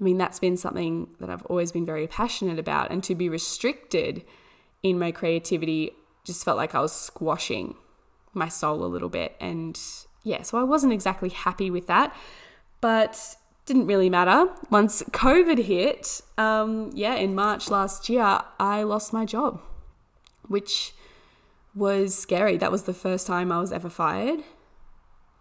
I 0.00 0.04
mean, 0.04 0.18
that's 0.18 0.38
been 0.38 0.56
something 0.56 1.08
that 1.20 1.30
I've 1.30 1.44
always 1.46 1.72
been 1.72 1.86
very 1.86 2.06
passionate 2.06 2.58
about, 2.58 2.90
and 2.90 3.02
to 3.04 3.14
be 3.14 3.28
restricted 3.28 4.24
in 4.82 4.98
my 4.98 5.10
creativity 5.10 5.92
just 6.24 6.44
felt 6.44 6.56
like 6.56 6.74
I 6.74 6.80
was 6.80 6.92
squashing 6.92 7.74
my 8.34 8.48
soul 8.48 8.84
a 8.84 8.86
little 8.86 9.08
bit. 9.08 9.34
And 9.40 9.80
yeah, 10.22 10.42
so 10.42 10.58
I 10.58 10.62
wasn't 10.62 10.92
exactly 10.92 11.30
happy 11.30 11.70
with 11.70 11.86
that, 11.86 12.14
but 12.80 13.36
didn't 13.64 13.86
really 13.86 14.10
matter. 14.10 14.48
Once 14.70 15.02
COVID 15.02 15.58
hit, 15.64 16.20
um, 16.38 16.90
yeah, 16.94 17.14
in 17.14 17.34
March 17.34 17.70
last 17.70 18.08
year, 18.08 18.40
I 18.60 18.82
lost 18.82 19.12
my 19.12 19.24
job, 19.24 19.60
which 20.46 20.92
was 21.76 22.16
scary. 22.16 22.56
That 22.56 22.72
was 22.72 22.84
the 22.84 22.94
first 22.94 23.26
time 23.26 23.52
I 23.52 23.60
was 23.60 23.70
ever 23.70 23.90
fired. 23.90 24.40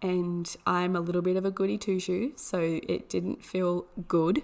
And 0.02 0.54
I'm 0.66 0.94
a 0.94 1.00
little 1.00 1.22
bit 1.22 1.36
of 1.36 1.46
a 1.46 1.50
goody 1.50 1.78
two 1.78 1.98
shoe, 1.98 2.32
so 2.36 2.60
it 2.60 3.08
didn't 3.08 3.42
feel 3.42 3.86
good. 4.06 4.42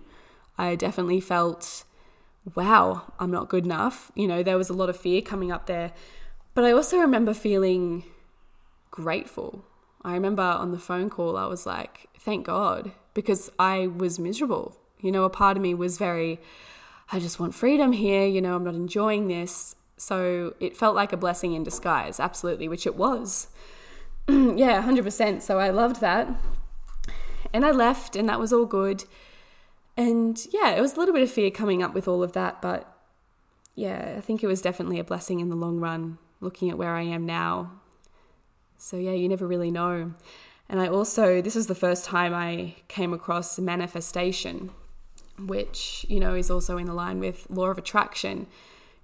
I 0.56 0.74
definitely 0.74 1.20
felt, 1.20 1.84
wow, 2.54 3.12
I'm 3.20 3.30
not 3.30 3.50
good 3.50 3.66
enough. 3.66 4.10
You 4.14 4.26
know, 4.26 4.42
there 4.42 4.56
was 4.56 4.70
a 4.70 4.74
lot 4.74 4.88
of 4.88 4.96
fear 4.96 5.20
coming 5.20 5.52
up 5.52 5.66
there. 5.66 5.92
But 6.54 6.64
I 6.64 6.72
also 6.72 6.98
remember 6.98 7.34
feeling 7.34 8.04
grateful. 8.90 9.64
I 10.02 10.14
remember 10.14 10.42
on 10.42 10.72
the 10.72 10.78
phone 10.78 11.10
call, 11.10 11.36
I 11.36 11.46
was 11.46 11.66
like, 11.66 12.08
thank 12.18 12.46
God, 12.46 12.92
because 13.14 13.50
I 13.58 13.86
was 13.86 14.18
miserable. 14.18 14.76
You 15.00 15.12
know, 15.12 15.24
a 15.24 15.30
part 15.30 15.56
of 15.58 15.62
me 15.62 15.74
was 15.74 15.98
very, 15.98 16.40
I 17.10 17.18
just 17.18 17.38
want 17.38 17.54
freedom 17.54 17.92
here. 17.92 18.26
You 18.26 18.40
know, 18.40 18.56
I'm 18.56 18.64
not 18.64 18.74
enjoying 18.74 19.28
this. 19.28 19.76
So 20.02 20.54
it 20.58 20.76
felt 20.76 20.96
like 20.96 21.12
a 21.12 21.16
blessing 21.16 21.52
in 21.52 21.62
disguise, 21.62 22.18
absolutely, 22.18 22.66
which 22.66 22.88
it 22.88 22.96
was. 22.96 23.46
yeah, 24.28 24.82
100%. 24.82 25.42
So 25.42 25.60
I 25.60 25.70
loved 25.70 26.00
that. 26.00 26.28
And 27.52 27.64
I 27.64 27.70
left, 27.70 28.16
and 28.16 28.28
that 28.28 28.40
was 28.40 28.52
all 28.52 28.66
good. 28.66 29.04
And 29.96 30.44
yeah, 30.50 30.70
it 30.70 30.80
was 30.80 30.94
a 30.94 30.98
little 30.98 31.14
bit 31.14 31.22
of 31.22 31.30
fear 31.30 31.52
coming 31.52 31.84
up 31.84 31.94
with 31.94 32.08
all 32.08 32.24
of 32.24 32.32
that, 32.32 32.60
but 32.60 32.92
yeah, 33.76 34.14
I 34.18 34.20
think 34.20 34.42
it 34.42 34.48
was 34.48 34.60
definitely 34.60 34.98
a 34.98 35.04
blessing 35.04 35.38
in 35.38 35.50
the 35.50 35.56
long 35.56 35.78
run 35.78 36.18
looking 36.40 36.68
at 36.68 36.76
where 36.76 36.96
I 36.96 37.02
am 37.02 37.24
now. 37.24 37.70
So 38.78 38.96
yeah, 38.96 39.12
you 39.12 39.28
never 39.28 39.46
really 39.46 39.70
know. 39.70 40.14
And 40.68 40.80
I 40.80 40.88
also, 40.88 41.40
this 41.40 41.54
was 41.54 41.68
the 41.68 41.76
first 41.76 42.04
time 42.04 42.34
I 42.34 42.74
came 42.88 43.12
across 43.12 43.56
manifestation, 43.56 44.70
which, 45.38 46.04
you 46.08 46.18
know, 46.18 46.34
is 46.34 46.50
also 46.50 46.76
in 46.76 46.86
the 46.86 46.92
line 46.92 47.20
with 47.20 47.46
law 47.48 47.66
of 47.66 47.78
attraction. 47.78 48.48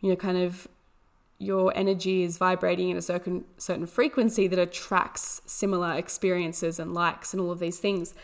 You 0.00 0.11
know, 0.11 0.17
kind 0.17 0.38
of 0.38 0.67
your 1.38 1.73
energy 1.76 2.25
is 2.25 2.37
vibrating 2.37 2.90
at 2.90 2.97
a 2.97 3.02
certain 3.02 3.45
certain 3.57 3.87
frequency 3.87 4.49
that 4.49 4.59
attracts 4.59 5.40
similar 5.47 5.92
experiences 5.95 6.78
and 6.78 6.92
likes 6.92 7.33
and 7.33 7.40
all 7.40 7.50
of 7.50 7.61
these 7.61 7.78
things. 7.78 8.14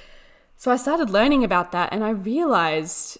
So 0.56 0.71
I 0.71 0.76
started 0.76 1.11
learning 1.11 1.44
about 1.44 1.73
that 1.73 1.92
and 1.92 2.02
I 2.02 2.11
realized 2.11 3.18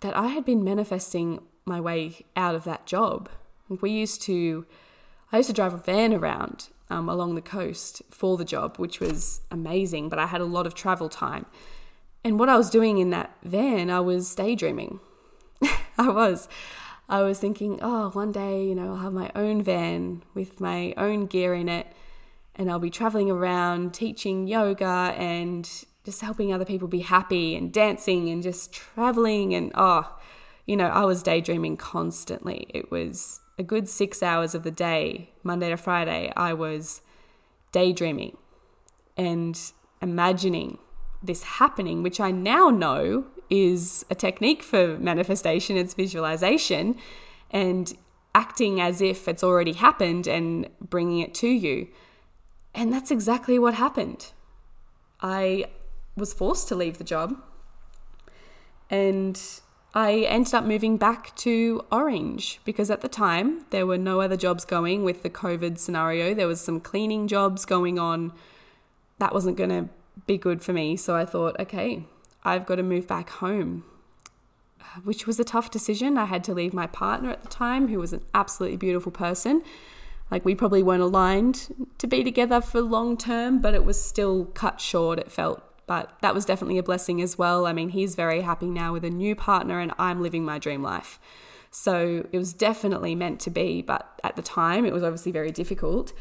that 0.00 0.16
I 0.16 0.28
had 0.28 0.44
been 0.44 0.62
manifesting 0.62 1.42
my 1.64 1.80
way 1.80 2.24
out 2.36 2.54
of 2.54 2.64
that 2.64 2.86
job. 2.86 3.28
We 3.68 3.90
used 3.90 4.22
to 4.22 4.66
I 5.32 5.38
used 5.38 5.48
to 5.48 5.54
drive 5.54 5.74
a 5.74 5.78
van 5.78 6.12
around 6.12 6.68
um, 6.90 7.08
along 7.08 7.34
the 7.34 7.40
coast 7.40 8.02
for 8.10 8.36
the 8.36 8.44
job, 8.44 8.76
which 8.76 9.00
was 9.00 9.40
amazing, 9.50 10.08
but 10.08 10.18
I 10.18 10.26
had 10.26 10.42
a 10.42 10.44
lot 10.44 10.66
of 10.66 10.74
travel 10.74 11.08
time. 11.08 11.46
And 12.22 12.38
what 12.38 12.50
I 12.50 12.56
was 12.56 12.70
doing 12.70 12.98
in 12.98 13.10
that 13.10 13.34
van, 13.42 13.90
I 13.90 14.00
was 14.00 14.34
daydreaming. 14.34 15.00
I 15.98 16.08
was. 16.10 16.48
I 17.08 17.22
was 17.22 17.38
thinking, 17.38 17.78
oh, 17.82 18.10
one 18.10 18.32
day, 18.32 18.64
you 18.64 18.74
know, 18.74 18.90
I'll 18.90 18.96
have 18.96 19.12
my 19.12 19.30
own 19.34 19.62
van 19.62 20.22
with 20.34 20.60
my 20.60 20.94
own 20.96 21.26
gear 21.26 21.54
in 21.54 21.68
it, 21.68 21.86
and 22.54 22.70
I'll 22.70 22.78
be 22.78 22.90
traveling 22.90 23.30
around 23.30 23.92
teaching 23.92 24.46
yoga 24.46 25.14
and 25.16 25.68
just 26.04 26.20
helping 26.20 26.52
other 26.52 26.64
people 26.64 26.88
be 26.88 27.00
happy 27.00 27.54
and 27.54 27.72
dancing 27.72 28.28
and 28.28 28.42
just 28.42 28.72
traveling. 28.72 29.54
And 29.54 29.72
oh, 29.74 30.18
you 30.66 30.76
know, 30.76 30.88
I 30.88 31.04
was 31.04 31.22
daydreaming 31.22 31.76
constantly. 31.76 32.66
It 32.70 32.90
was 32.90 33.40
a 33.58 33.62
good 33.62 33.88
six 33.88 34.22
hours 34.22 34.54
of 34.54 34.62
the 34.62 34.70
day, 34.70 35.30
Monday 35.42 35.70
to 35.70 35.76
Friday, 35.76 36.32
I 36.36 36.52
was 36.54 37.02
daydreaming 37.70 38.36
and 39.16 39.58
imagining 40.00 40.78
this 41.22 41.42
happening, 41.44 42.02
which 42.02 42.20
I 42.20 42.30
now 42.30 42.70
know 42.70 43.26
is 43.50 44.04
a 44.10 44.14
technique 44.14 44.62
for 44.62 44.96
manifestation, 44.98 45.76
it's 45.76 45.94
visualization 45.94 46.96
and 47.50 47.92
acting 48.34 48.80
as 48.80 49.00
if 49.02 49.28
it's 49.28 49.44
already 49.44 49.74
happened 49.74 50.26
and 50.26 50.68
bringing 50.80 51.20
it 51.20 51.34
to 51.34 51.48
you. 51.48 51.88
And 52.74 52.92
that's 52.92 53.10
exactly 53.10 53.58
what 53.58 53.74
happened. 53.74 54.32
I 55.20 55.66
was 56.16 56.32
forced 56.32 56.68
to 56.68 56.74
leave 56.74 56.98
the 56.98 57.04
job 57.04 57.36
and 58.88 59.40
I 59.94 60.20
ended 60.20 60.54
up 60.54 60.64
moving 60.64 60.96
back 60.96 61.36
to 61.36 61.82
Orange 61.92 62.60
because 62.64 62.90
at 62.90 63.02
the 63.02 63.08
time 63.08 63.66
there 63.70 63.86
were 63.86 63.98
no 63.98 64.22
other 64.22 64.36
jobs 64.36 64.64
going 64.64 65.04
with 65.04 65.22
the 65.22 65.30
COVID 65.30 65.78
scenario. 65.78 66.32
There 66.32 66.46
was 66.46 66.60
some 66.60 66.80
cleaning 66.80 67.28
jobs 67.28 67.66
going 67.66 67.98
on. 67.98 68.32
That 69.18 69.34
wasn't 69.34 69.58
going 69.58 69.70
to 69.70 69.88
be 70.26 70.38
good 70.38 70.62
for 70.62 70.72
me. 70.72 70.96
So 70.96 71.16
I 71.16 71.24
thought, 71.24 71.58
okay, 71.58 72.04
I've 72.44 72.66
got 72.66 72.76
to 72.76 72.82
move 72.82 73.06
back 73.06 73.30
home, 73.30 73.84
which 75.04 75.26
was 75.26 75.38
a 75.40 75.44
tough 75.44 75.70
decision. 75.70 76.18
I 76.18 76.26
had 76.26 76.44
to 76.44 76.54
leave 76.54 76.74
my 76.74 76.86
partner 76.86 77.30
at 77.30 77.42
the 77.42 77.48
time, 77.48 77.88
who 77.88 77.98
was 77.98 78.12
an 78.12 78.24
absolutely 78.34 78.78
beautiful 78.78 79.12
person. 79.12 79.62
Like 80.30 80.44
we 80.44 80.54
probably 80.54 80.82
weren't 80.82 81.02
aligned 81.02 81.88
to 81.98 82.06
be 82.06 82.24
together 82.24 82.60
for 82.60 82.80
long 82.80 83.16
term, 83.16 83.60
but 83.60 83.74
it 83.74 83.84
was 83.84 84.02
still 84.02 84.46
cut 84.46 84.80
short, 84.80 85.18
it 85.18 85.30
felt 85.30 85.62
but 85.86 86.16
that 86.22 86.34
was 86.34 86.44
definitely 86.44 86.78
a 86.78 86.82
blessing 86.82 87.20
as 87.20 87.36
well. 87.36 87.66
I 87.66 87.72
mean, 87.72 87.90
he's 87.90 88.14
very 88.14 88.40
happy 88.40 88.70
now 88.70 88.92
with 88.92 89.04
a 89.04 89.10
new 89.10 89.34
partner, 89.34 89.80
and 89.80 89.92
I'm 89.98 90.22
living 90.22 90.44
my 90.44 90.58
dream 90.58 90.82
life. 90.82 91.18
So 91.70 92.26
it 92.32 92.38
was 92.38 92.52
definitely 92.52 93.14
meant 93.14 93.40
to 93.40 93.50
be, 93.50 93.82
but 93.82 94.20
at 94.22 94.36
the 94.36 94.42
time 94.42 94.84
it 94.84 94.92
was 94.92 95.02
obviously 95.02 95.32
very 95.32 95.50
difficult. 95.50 96.12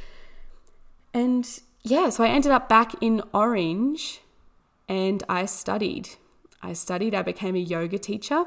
And 1.13 1.47
yeah, 1.83 2.09
so 2.09 2.23
I 2.23 2.29
ended 2.29 2.51
up 2.51 2.69
back 2.69 2.93
in 3.01 3.21
Orange 3.33 4.21
and 4.87 5.23
I 5.27 5.45
studied. 5.45 6.09
I 6.61 6.73
studied, 6.73 7.15
I 7.15 7.23
became 7.23 7.55
a 7.55 7.59
yoga 7.59 7.97
teacher, 7.97 8.45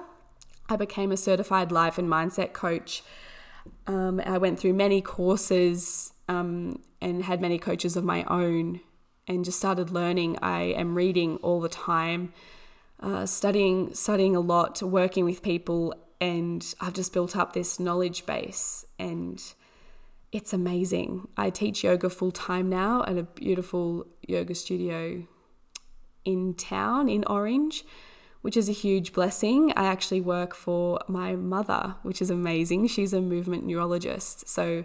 I 0.68 0.76
became 0.76 1.10
a 1.10 1.16
certified 1.16 1.72
life 1.72 1.98
and 1.98 2.08
mindset 2.08 2.52
coach. 2.52 3.02
Um, 3.86 4.20
I 4.24 4.38
went 4.38 4.58
through 4.58 4.74
many 4.74 5.00
courses 5.00 6.12
um, 6.28 6.80
and 7.00 7.24
had 7.24 7.40
many 7.40 7.58
coaches 7.58 7.96
of 7.96 8.04
my 8.04 8.24
own 8.24 8.80
and 9.26 9.44
just 9.44 9.58
started 9.58 9.90
learning. 9.90 10.38
I 10.42 10.62
am 10.62 10.94
reading 10.94 11.36
all 11.38 11.60
the 11.60 11.68
time, 11.68 12.32
uh, 13.00 13.26
studying, 13.26 13.94
studying 13.94 14.36
a 14.36 14.40
lot, 14.40 14.82
working 14.82 15.24
with 15.24 15.42
people, 15.42 15.94
and 16.20 16.74
I've 16.80 16.94
just 16.94 17.12
built 17.12 17.36
up 17.36 17.52
this 17.52 17.80
knowledge 17.80 18.26
base, 18.26 18.86
and 18.98 19.42
it's 20.34 20.52
amazing. 20.52 21.28
I 21.36 21.50
teach 21.50 21.84
yoga 21.84 22.10
full 22.10 22.32
time 22.32 22.68
now 22.68 23.04
at 23.04 23.16
a 23.16 23.22
beautiful 23.22 24.04
yoga 24.26 24.56
studio 24.56 25.28
in 26.24 26.54
town 26.54 27.08
in 27.08 27.22
Orange, 27.28 27.84
which 28.42 28.56
is 28.56 28.68
a 28.68 28.72
huge 28.72 29.12
blessing. 29.12 29.72
I 29.76 29.84
actually 29.84 30.20
work 30.20 30.52
for 30.52 30.98
my 31.06 31.36
mother, 31.36 31.94
which 32.02 32.20
is 32.20 32.30
amazing. 32.30 32.88
She's 32.88 33.12
a 33.12 33.20
movement 33.20 33.64
neurologist, 33.64 34.48
so 34.48 34.82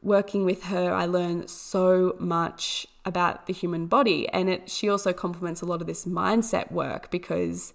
working 0.00 0.46
with 0.46 0.64
her, 0.64 0.94
I 0.94 1.04
learn 1.04 1.46
so 1.46 2.16
much 2.18 2.86
about 3.04 3.46
the 3.46 3.52
human 3.52 3.86
body. 3.86 4.30
And 4.30 4.48
it, 4.48 4.70
she 4.70 4.88
also 4.88 5.12
complements 5.12 5.60
a 5.60 5.66
lot 5.66 5.82
of 5.82 5.86
this 5.86 6.06
mindset 6.06 6.72
work 6.72 7.10
because 7.10 7.74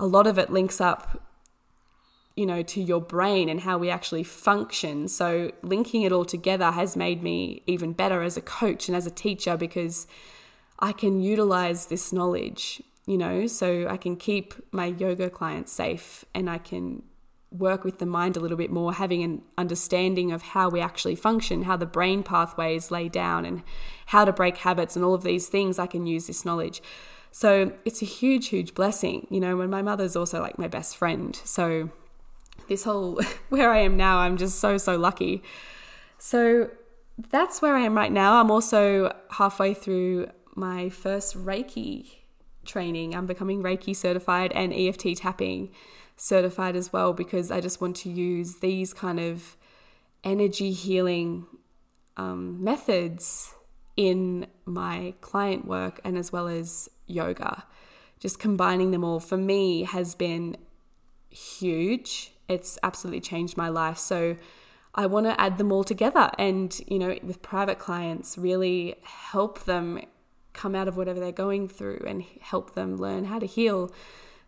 a 0.00 0.06
lot 0.06 0.26
of 0.26 0.36
it 0.36 0.50
links 0.50 0.80
up, 0.80 1.22
you 2.40 2.46
know, 2.46 2.62
to 2.62 2.80
your 2.80 3.02
brain 3.02 3.50
and 3.50 3.60
how 3.60 3.76
we 3.76 3.90
actually 3.90 4.22
function. 4.22 5.08
So 5.08 5.52
linking 5.60 6.04
it 6.04 6.10
all 6.10 6.24
together 6.24 6.70
has 6.70 6.96
made 6.96 7.22
me 7.22 7.62
even 7.66 7.92
better 7.92 8.22
as 8.22 8.38
a 8.38 8.40
coach 8.40 8.88
and 8.88 8.96
as 8.96 9.06
a 9.06 9.10
teacher 9.10 9.58
because 9.58 10.06
I 10.78 10.92
can 10.92 11.20
utilize 11.20 11.86
this 11.86 12.14
knowledge, 12.14 12.82
you 13.04 13.18
know, 13.18 13.46
so 13.46 13.86
I 13.90 13.98
can 13.98 14.16
keep 14.16 14.54
my 14.72 14.86
yoga 14.86 15.28
clients 15.28 15.70
safe 15.70 16.24
and 16.34 16.48
I 16.48 16.56
can 16.56 17.02
work 17.50 17.84
with 17.84 17.98
the 17.98 18.06
mind 18.06 18.38
a 18.38 18.40
little 18.40 18.56
bit 18.56 18.70
more, 18.70 18.94
having 18.94 19.22
an 19.22 19.42
understanding 19.58 20.32
of 20.32 20.40
how 20.40 20.70
we 20.70 20.80
actually 20.80 21.16
function, 21.16 21.64
how 21.64 21.76
the 21.76 21.84
brain 21.84 22.22
pathways 22.22 22.90
lay 22.90 23.10
down, 23.10 23.44
and 23.44 23.62
how 24.06 24.24
to 24.24 24.32
break 24.32 24.56
habits, 24.56 24.96
and 24.96 25.04
all 25.04 25.12
of 25.12 25.24
these 25.24 25.48
things, 25.48 25.78
I 25.78 25.86
can 25.86 26.06
use 26.06 26.26
this 26.26 26.46
knowledge. 26.46 26.80
So 27.32 27.72
it's 27.84 28.00
a 28.00 28.06
huge, 28.06 28.48
huge 28.48 28.72
blessing. 28.72 29.26
You 29.30 29.40
know, 29.40 29.56
when 29.56 29.68
my 29.68 29.82
mother's 29.82 30.16
also 30.16 30.40
like 30.40 30.58
my 30.58 30.68
best 30.68 30.96
friend. 30.96 31.34
So 31.44 31.90
this 32.70 32.84
whole 32.84 33.20
where 33.50 33.70
I 33.70 33.80
am 33.80 33.98
now, 33.98 34.18
I'm 34.18 34.38
just 34.38 34.58
so, 34.58 34.78
so 34.78 34.96
lucky. 34.96 35.42
So 36.16 36.70
that's 37.30 37.60
where 37.60 37.76
I 37.76 37.80
am 37.80 37.94
right 37.94 38.12
now. 38.12 38.40
I'm 38.40 38.50
also 38.50 39.14
halfway 39.32 39.74
through 39.74 40.30
my 40.54 40.88
first 40.88 41.36
Reiki 41.36 42.12
training. 42.64 43.14
I'm 43.14 43.26
becoming 43.26 43.62
Reiki 43.62 43.94
certified 43.94 44.52
and 44.52 44.72
EFT 44.72 45.16
tapping 45.16 45.70
certified 46.16 46.76
as 46.76 46.92
well 46.92 47.12
because 47.12 47.50
I 47.50 47.60
just 47.60 47.80
want 47.80 47.96
to 47.96 48.10
use 48.10 48.56
these 48.56 48.94
kind 48.94 49.18
of 49.18 49.56
energy 50.22 50.72
healing 50.72 51.46
um, 52.16 52.62
methods 52.62 53.54
in 53.96 54.46
my 54.64 55.14
client 55.20 55.66
work 55.66 56.00
and 56.04 56.16
as 56.16 56.30
well 56.30 56.46
as 56.46 56.88
yoga. 57.06 57.64
Just 58.20 58.38
combining 58.38 58.90
them 58.90 59.02
all 59.02 59.18
for 59.18 59.38
me 59.38 59.84
has 59.84 60.14
been 60.14 60.56
huge. 61.30 62.32
It's 62.50 62.78
absolutely 62.82 63.20
changed 63.20 63.56
my 63.56 63.68
life. 63.68 63.98
So 63.98 64.36
I 64.94 65.06
want 65.06 65.26
to 65.26 65.40
add 65.40 65.58
them 65.58 65.70
all 65.70 65.84
together 65.84 66.30
and, 66.38 66.78
you 66.86 66.98
know, 66.98 67.16
with 67.22 67.42
private 67.42 67.78
clients, 67.78 68.36
really 68.36 68.96
help 69.04 69.64
them 69.64 70.00
come 70.52 70.74
out 70.74 70.88
of 70.88 70.96
whatever 70.96 71.20
they're 71.20 71.32
going 71.32 71.68
through 71.68 72.02
and 72.06 72.24
help 72.40 72.74
them 72.74 72.96
learn 72.96 73.26
how 73.26 73.38
to 73.38 73.46
heal 73.46 73.92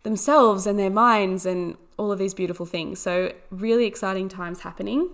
themselves 0.03 0.67
and 0.67 0.79
their 0.79 0.91
minds 0.91 1.47
and 1.47 1.77
all 1.97 2.11
of 2.11 2.19
these 2.19 2.35
beautiful 2.35 2.67
things. 2.67 2.99
So, 2.99 3.33
really 3.51 3.87
exciting 3.87 4.29
times 4.29 4.61
happening. 4.61 5.11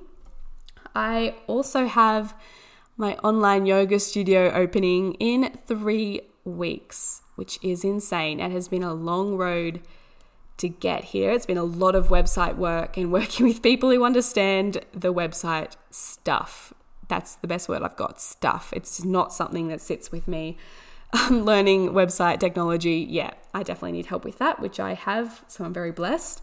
I 0.94 1.34
also 1.46 1.86
have 1.86 2.34
my 2.96 3.16
online 3.18 3.66
yoga 3.66 4.00
studio 4.00 4.50
opening 4.52 5.14
in 5.14 5.56
three 5.66 6.22
weeks, 6.44 7.22
which 7.36 7.58
is 7.62 7.84
insane. 7.84 8.40
It 8.40 8.50
has 8.50 8.68
been 8.68 8.82
a 8.82 8.94
long 8.94 9.36
road 9.36 9.82
to 10.58 10.68
get 10.68 11.04
here. 11.04 11.30
It's 11.30 11.46
been 11.46 11.58
a 11.58 11.64
lot 11.64 11.94
of 11.94 12.08
website 12.08 12.56
work 12.56 12.96
and 12.96 13.10
working 13.18 13.46
with 13.46 13.62
people 13.62 13.90
who 13.90 14.04
understand 14.04 14.84
the 14.92 15.12
website 15.12 15.74
stuff. 15.90 16.72
That's 17.08 17.36
the 17.36 17.48
best 17.48 17.68
word 17.68 17.82
I've 17.82 17.96
got 17.96 18.20
stuff. 18.20 18.72
It's 18.74 19.04
not 19.04 19.32
something 19.32 19.68
that 19.68 19.80
sits 19.80 20.12
with 20.12 20.28
me 20.28 20.58
um, 21.12 21.44
learning 21.44 21.90
website 21.90 22.38
technology, 22.38 23.06
yeah, 23.08 23.30
I 23.54 23.62
definitely 23.62 23.92
need 23.92 24.06
help 24.06 24.24
with 24.24 24.38
that, 24.38 24.60
which 24.60 24.78
I 24.78 24.94
have, 24.94 25.42
so 25.48 25.64
I'm 25.64 25.72
very 25.72 25.90
blessed. 25.90 26.42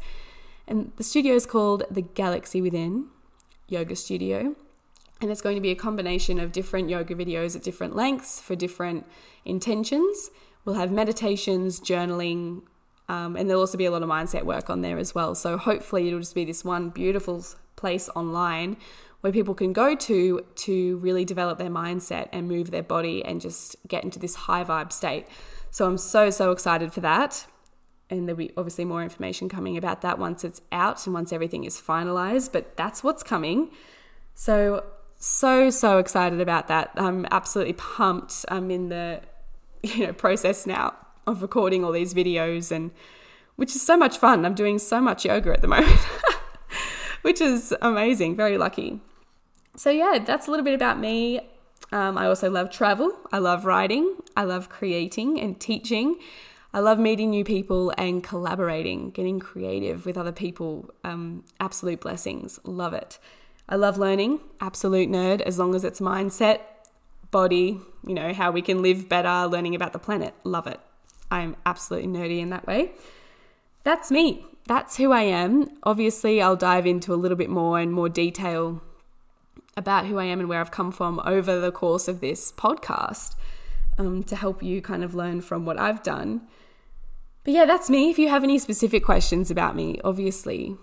And 0.68 0.92
the 0.96 1.04
studio 1.04 1.36
is 1.36 1.46
called 1.46 1.84
The 1.92 2.02
Galaxy 2.02 2.62
Within 2.62 3.08
Yoga 3.68 3.96
Studio. 3.96 4.56
And 5.22 5.32
it's 5.32 5.42
going 5.42 5.56
to 5.56 5.62
be 5.62 5.72
a 5.72 5.76
combination 5.76 6.40
of 6.40 6.52
different 6.52 6.90
yoga 6.90 7.16
videos 7.16 7.56
at 7.56 7.64
different 7.64 7.96
lengths 7.96 8.42
for 8.42 8.56
different 8.56 9.06
intentions. 9.46 10.32
We'll 10.66 10.76
have 10.76 10.92
meditations, 10.92 11.80
journaling, 11.80 12.64
Um, 13.08 13.36
and 13.36 13.50
there'll 13.50 13.62
also 13.62 13.78
be 13.78 13.86
a 13.86 13.92
lot 13.92 14.02
of 14.02 14.10
mindset 14.10 14.44
work 14.44 14.70
on 14.70 14.82
there 14.82 14.98
as 14.98 15.14
well. 15.14 15.36
So 15.36 15.58
hopefully 15.58 16.08
it'll 16.08 16.20
just 16.20 16.36
be 16.36 16.46
this 16.46 16.64
one 16.64 16.90
beautiful 16.90 17.44
place 17.76 18.10
online 18.16 18.78
where 19.22 19.32
people 19.32 19.54
can 19.54 19.74
go 19.74 19.96
to 19.96 20.46
to 20.56 20.98
really 20.98 21.26
develop 21.26 21.58
their 21.58 21.70
mindset 21.70 22.30
and 22.32 22.48
move 22.48 22.72
their 22.72 22.84
body 22.84 23.24
and 23.24 23.42
just 23.42 23.76
get 23.88 24.04
into 24.04 24.20
this 24.20 24.36
high 24.36 24.64
vibe 24.64 24.92
state. 24.92 25.28
So 25.72 25.86
I'm 25.86 25.98
so, 25.98 26.30
so 26.30 26.52
excited 26.52 26.94
for 26.94 27.02
that. 27.02 27.46
And 28.10 28.28
there'll 28.28 28.38
be 28.38 28.52
obviously 28.56 28.86
more 28.86 29.02
information 29.02 29.50
coming 29.50 29.78
about 29.78 30.02
that 30.02 30.20
once 30.20 30.44
it's 30.44 30.62
out 30.72 31.06
and 31.08 31.14
once 31.14 31.34
everything 31.34 31.64
is 31.64 31.82
finalized, 31.82 32.52
but 32.52 32.78
that's 32.78 33.04
what's 33.04 33.24
coming. 33.24 33.72
So, 34.36 34.84
so, 35.18 35.72
so 35.72 35.98
excited 35.98 36.40
about 36.40 36.68
that. 36.68 36.92
I'm 36.96 37.26
absolutely 37.32 37.74
pumped. 37.74 38.46
I'm 38.48 38.70
in 38.70 38.90
the 38.90 39.22
you 39.84 40.08
know 40.08 40.14
process 40.14 40.66
now 40.66 40.94
of 41.28 41.42
recording 41.42 41.84
all 41.84 41.92
these 41.92 42.14
videos 42.14 42.72
and 42.72 42.92
which 43.56 43.76
is 43.76 43.82
so 43.82 43.98
much 43.98 44.18
fun. 44.18 44.46
I'm 44.46 44.54
doing 44.54 44.80
so 44.80 45.00
much 45.02 45.26
yoga 45.26 45.52
at 45.54 45.62
the 45.62 45.68
moment. 45.76 46.00
which 47.22 47.42
is 47.42 47.74
amazing. 47.82 48.36
Very 48.36 48.58
lucky. 48.58 49.02
So, 49.76 49.90
yeah, 49.90 50.20
that's 50.26 50.48
a 50.48 50.52
little 50.52 50.64
bit 50.64 50.74
about 50.74 51.00
me. 51.00 51.42
Um, 51.92 52.18
I 52.18 52.28
also 52.28 52.50
love 52.50 52.70
travel. 52.70 53.12
I 53.32 53.40
love 53.40 53.66
writing. 53.66 54.16
I 54.36 54.44
love 54.44 54.70
creating 54.70 55.40
and 55.40 55.60
teaching. 55.60 56.18
I 56.74 56.80
love 56.80 57.00
meeting 57.00 57.30
new 57.30 57.44
people 57.44 57.94
and 57.98 58.24
collaborating, 58.24 59.12
getting 59.12 59.40
creative 59.40 60.06
with 60.06 60.18
other 60.18 60.32
people. 60.32 60.94
Um, 61.04 61.46
absolute 61.60 62.02
blessings. 62.02 62.60
Love 62.64 62.94
it. 62.94 63.18
I 63.68 63.76
love 63.76 63.98
learning. 63.98 64.42
Absolute 64.60 65.10
nerd, 65.10 65.42
as 65.42 65.58
long 65.58 65.74
as 65.74 65.84
it's 65.84 66.00
mindset, 66.00 66.60
body, 67.32 67.80
you 68.06 68.14
know, 68.14 68.34
how 68.34 68.52
we 68.52 68.62
can 68.62 68.82
live 68.82 69.10
better, 69.10 69.48
learning 69.48 69.74
about 69.74 69.94
the 69.94 70.00
planet. 70.00 70.34
Love 70.44 70.68
it. 70.68 70.80
I'm 71.32 71.56
absolutely 71.66 72.10
nerdy 72.10 72.40
in 72.40 72.50
that 72.50 72.68
way. 72.68 72.92
That's 73.84 74.12
me 74.12 74.46
that's 74.68 74.98
who 74.98 75.12
I 75.12 75.22
am. 75.22 75.70
Obviously, 75.84 76.42
I'll 76.42 76.56
dive 76.56 76.88
into 76.88 77.14
a 77.14 77.16
little 77.16 77.38
bit 77.38 77.50
more 77.50 77.80
and 77.80 77.92
more 77.92 78.10
detail 78.10 78.82
about 79.78 80.08
who 80.08 80.18
I 80.18 80.26
am 80.26 80.40
and 80.40 80.50
where 80.50 80.60
I've 80.60 80.72
come 80.72 80.92
from 80.92 81.22
over 81.26 81.60
the 81.60 81.72
course 81.72 82.08
of 82.08 82.20
this 82.20 82.52
podcast 82.52 83.36
um, 83.98 84.24
to 84.24 84.36
help 84.36 84.64
you 84.64 84.82
kind 84.82 85.04
of 85.04 85.14
learn 85.14 85.42
from 85.42 85.66
what 85.66 85.80
I've 85.80 86.02
done. 86.02 86.42
But 87.44 87.54
yeah, 87.54 87.66
that's 87.66 87.90
me. 87.90 88.10
If 88.10 88.18
you 88.18 88.30
have 88.30 88.44
any 88.44 88.58
specific 88.58 89.04
questions 89.04 89.52
about 89.52 89.76
me, 89.76 90.00
obviously, 90.04 90.78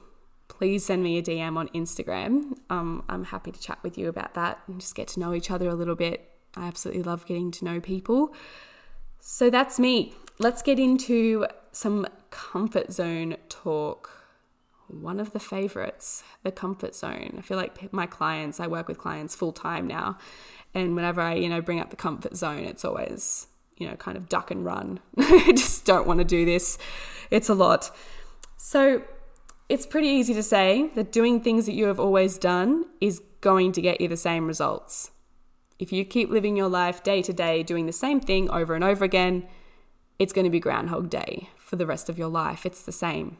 please 0.46 0.84
send 0.84 1.02
me 1.02 1.18
a 1.18 1.22
DM 1.22 1.56
on 1.56 1.68
Instagram. 1.70 2.56
Um, 2.70 3.02
I'm 3.08 3.24
happy 3.24 3.50
to 3.50 3.60
chat 3.60 3.78
with 3.82 3.98
you 3.98 4.08
about 4.08 4.34
that 4.34 4.60
and 4.68 4.80
just 4.80 4.94
get 4.94 5.08
to 5.08 5.20
know 5.20 5.34
each 5.34 5.50
other 5.50 5.68
a 5.68 5.74
little 5.74 5.96
bit. 5.96 6.28
I 6.54 6.68
absolutely 6.68 7.02
love 7.02 7.26
getting 7.26 7.50
to 7.52 7.64
know 7.64 7.80
people. 7.80 8.32
So 9.18 9.50
that's 9.50 9.80
me. 9.80 10.14
Let's 10.42 10.60
get 10.60 10.80
into 10.80 11.46
some 11.70 12.04
comfort 12.30 12.90
zone 12.92 13.36
talk. 13.48 14.10
One 14.88 15.20
of 15.20 15.32
the 15.32 15.38
favorites, 15.38 16.24
the 16.42 16.50
comfort 16.50 16.96
zone. 16.96 17.36
I 17.38 17.42
feel 17.42 17.56
like 17.56 17.92
my 17.92 18.06
clients, 18.06 18.58
I 18.58 18.66
work 18.66 18.88
with 18.88 18.98
clients 18.98 19.36
full 19.36 19.52
time 19.52 19.86
now. 19.86 20.18
And 20.74 20.96
whenever 20.96 21.20
I, 21.20 21.34
you 21.34 21.48
know, 21.48 21.60
bring 21.60 21.78
up 21.78 21.90
the 21.90 21.96
comfort 21.96 22.36
zone, 22.36 22.64
it's 22.64 22.84
always, 22.84 23.46
you 23.76 23.86
know, 23.88 23.94
kind 23.94 24.16
of 24.16 24.28
duck 24.28 24.50
and 24.50 24.64
run. 24.64 24.98
I 25.16 25.52
just 25.56 25.84
don't 25.84 26.08
want 26.08 26.18
to 26.18 26.24
do 26.24 26.44
this. 26.44 26.76
It's 27.30 27.48
a 27.48 27.54
lot. 27.54 27.92
So 28.56 29.04
it's 29.68 29.86
pretty 29.86 30.08
easy 30.08 30.34
to 30.34 30.42
say 30.42 30.90
that 30.96 31.12
doing 31.12 31.40
things 31.40 31.66
that 31.66 31.74
you 31.74 31.86
have 31.86 32.00
always 32.00 32.36
done 32.36 32.86
is 33.00 33.22
going 33.42 33.70
to 33.72 33.80
get 33.80 34.00
you 34.00 34.08
the 34.08 34.16
same 34.16 34.48
results. 34.48 35.12
If 35.78 35.92
you 35.92 36.04
keep 36.04 36.30
living 36.30 36.56
your 36.56 36.68
life 36.68 37.04
day 37.04 37.22
to 37.22 37.32
day 37.32 37.62
doing 37.62 37.86
the 37.86 37.92
same 37.92 38.18
thing 38.18 38.50
over 38.50 38.74
and 38.74 38.82
over 38.82 39.04
again, 39.04 39.46
it's 40.22 40.32
going 40.32 40.44
to 40.44 40.50
be 40.50 40.60
Groundhog 40.60 41.10
Day 41.10 41.48
for 41.58 41.74
the 41.74 41.84
rest 41.84 42.08
of 42.08 42.16
your 42.16 42.28
life. 42.28 42.64
It's 42.64 42.82
the 42.82 42.92
same. 42.92 43.38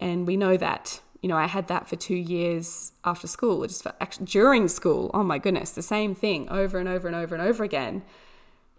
And 0.00 0.26
we 0.26 0.36
know 0.36 0.56
that. 0.56 1.00
You 1.20 1.28
know, 1.28 1.36
I 1.36 1.46
had 1.46 1.68
that 1.68 1.88
for 1.88 1.96
two 1.96 2.16
years 2.16 2.92
after 3.04 3.26
school, 3.26 3.66
just 3.66 3.82
for, 3.82 3.92
actually, 4.00 4.26
during 4.26 4.68
school. 4.68 5.10
Oh 5.12 5.22
my 5.22 5.38
goodness, 5.38 5.72
the 5.72 5.82
same 5.82 6.14
thing 6.14 6.48
over 6.48 6.78
and 6.78 6.88
over 6.88 7.06
and 7.06 7.14
over 7.14 7.34
and 7.34 7.44
over 7.44 7.64
again. 7.64 8.02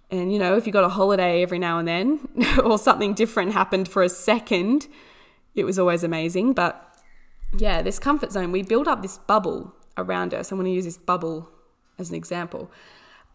And, 0.10 0.34
you 0.34 0.40
know, 0.40 0.58
if 0.58 0.66
you 0.66 0.74
got 0.74 0.84
a 0.84 0.90
holiday 0.90 1.44
every 1.44 1.60
now 1.60 1.78
and 1.78 1.88
then 1.88 2.28
or 2.64 2.80
something 2.80 3.14
different 3.14 3.54
happened 3.54 3.88
for 3.88 4.02
a 4.02 4.10
second, 4.10 4.88
it 5.54 5.66
was 5.66 5.78
always 5.78 6.04
amazing. 6.04 6.54
But 6.54 6.98
yeah, 7.56 7.84
this 7.84 8.00
comfort 8.00 8.32
zone, 8.32 8.52
we 8.52 8.64
build 8.64 8.88
up 8.88 9.04
this 9.04 9.20
bubble 9.20 9.76
around 9.96 10.34
us. 10.34 10.52
I 10.52 10.56
want 10.56 10.66
to 10.66 10.72
use 10.72 10.86
this 10.86 10.98
bubble 10.98 11.52
as 12.00 12.10
an 12.10 12.16
example. 12.16 12.72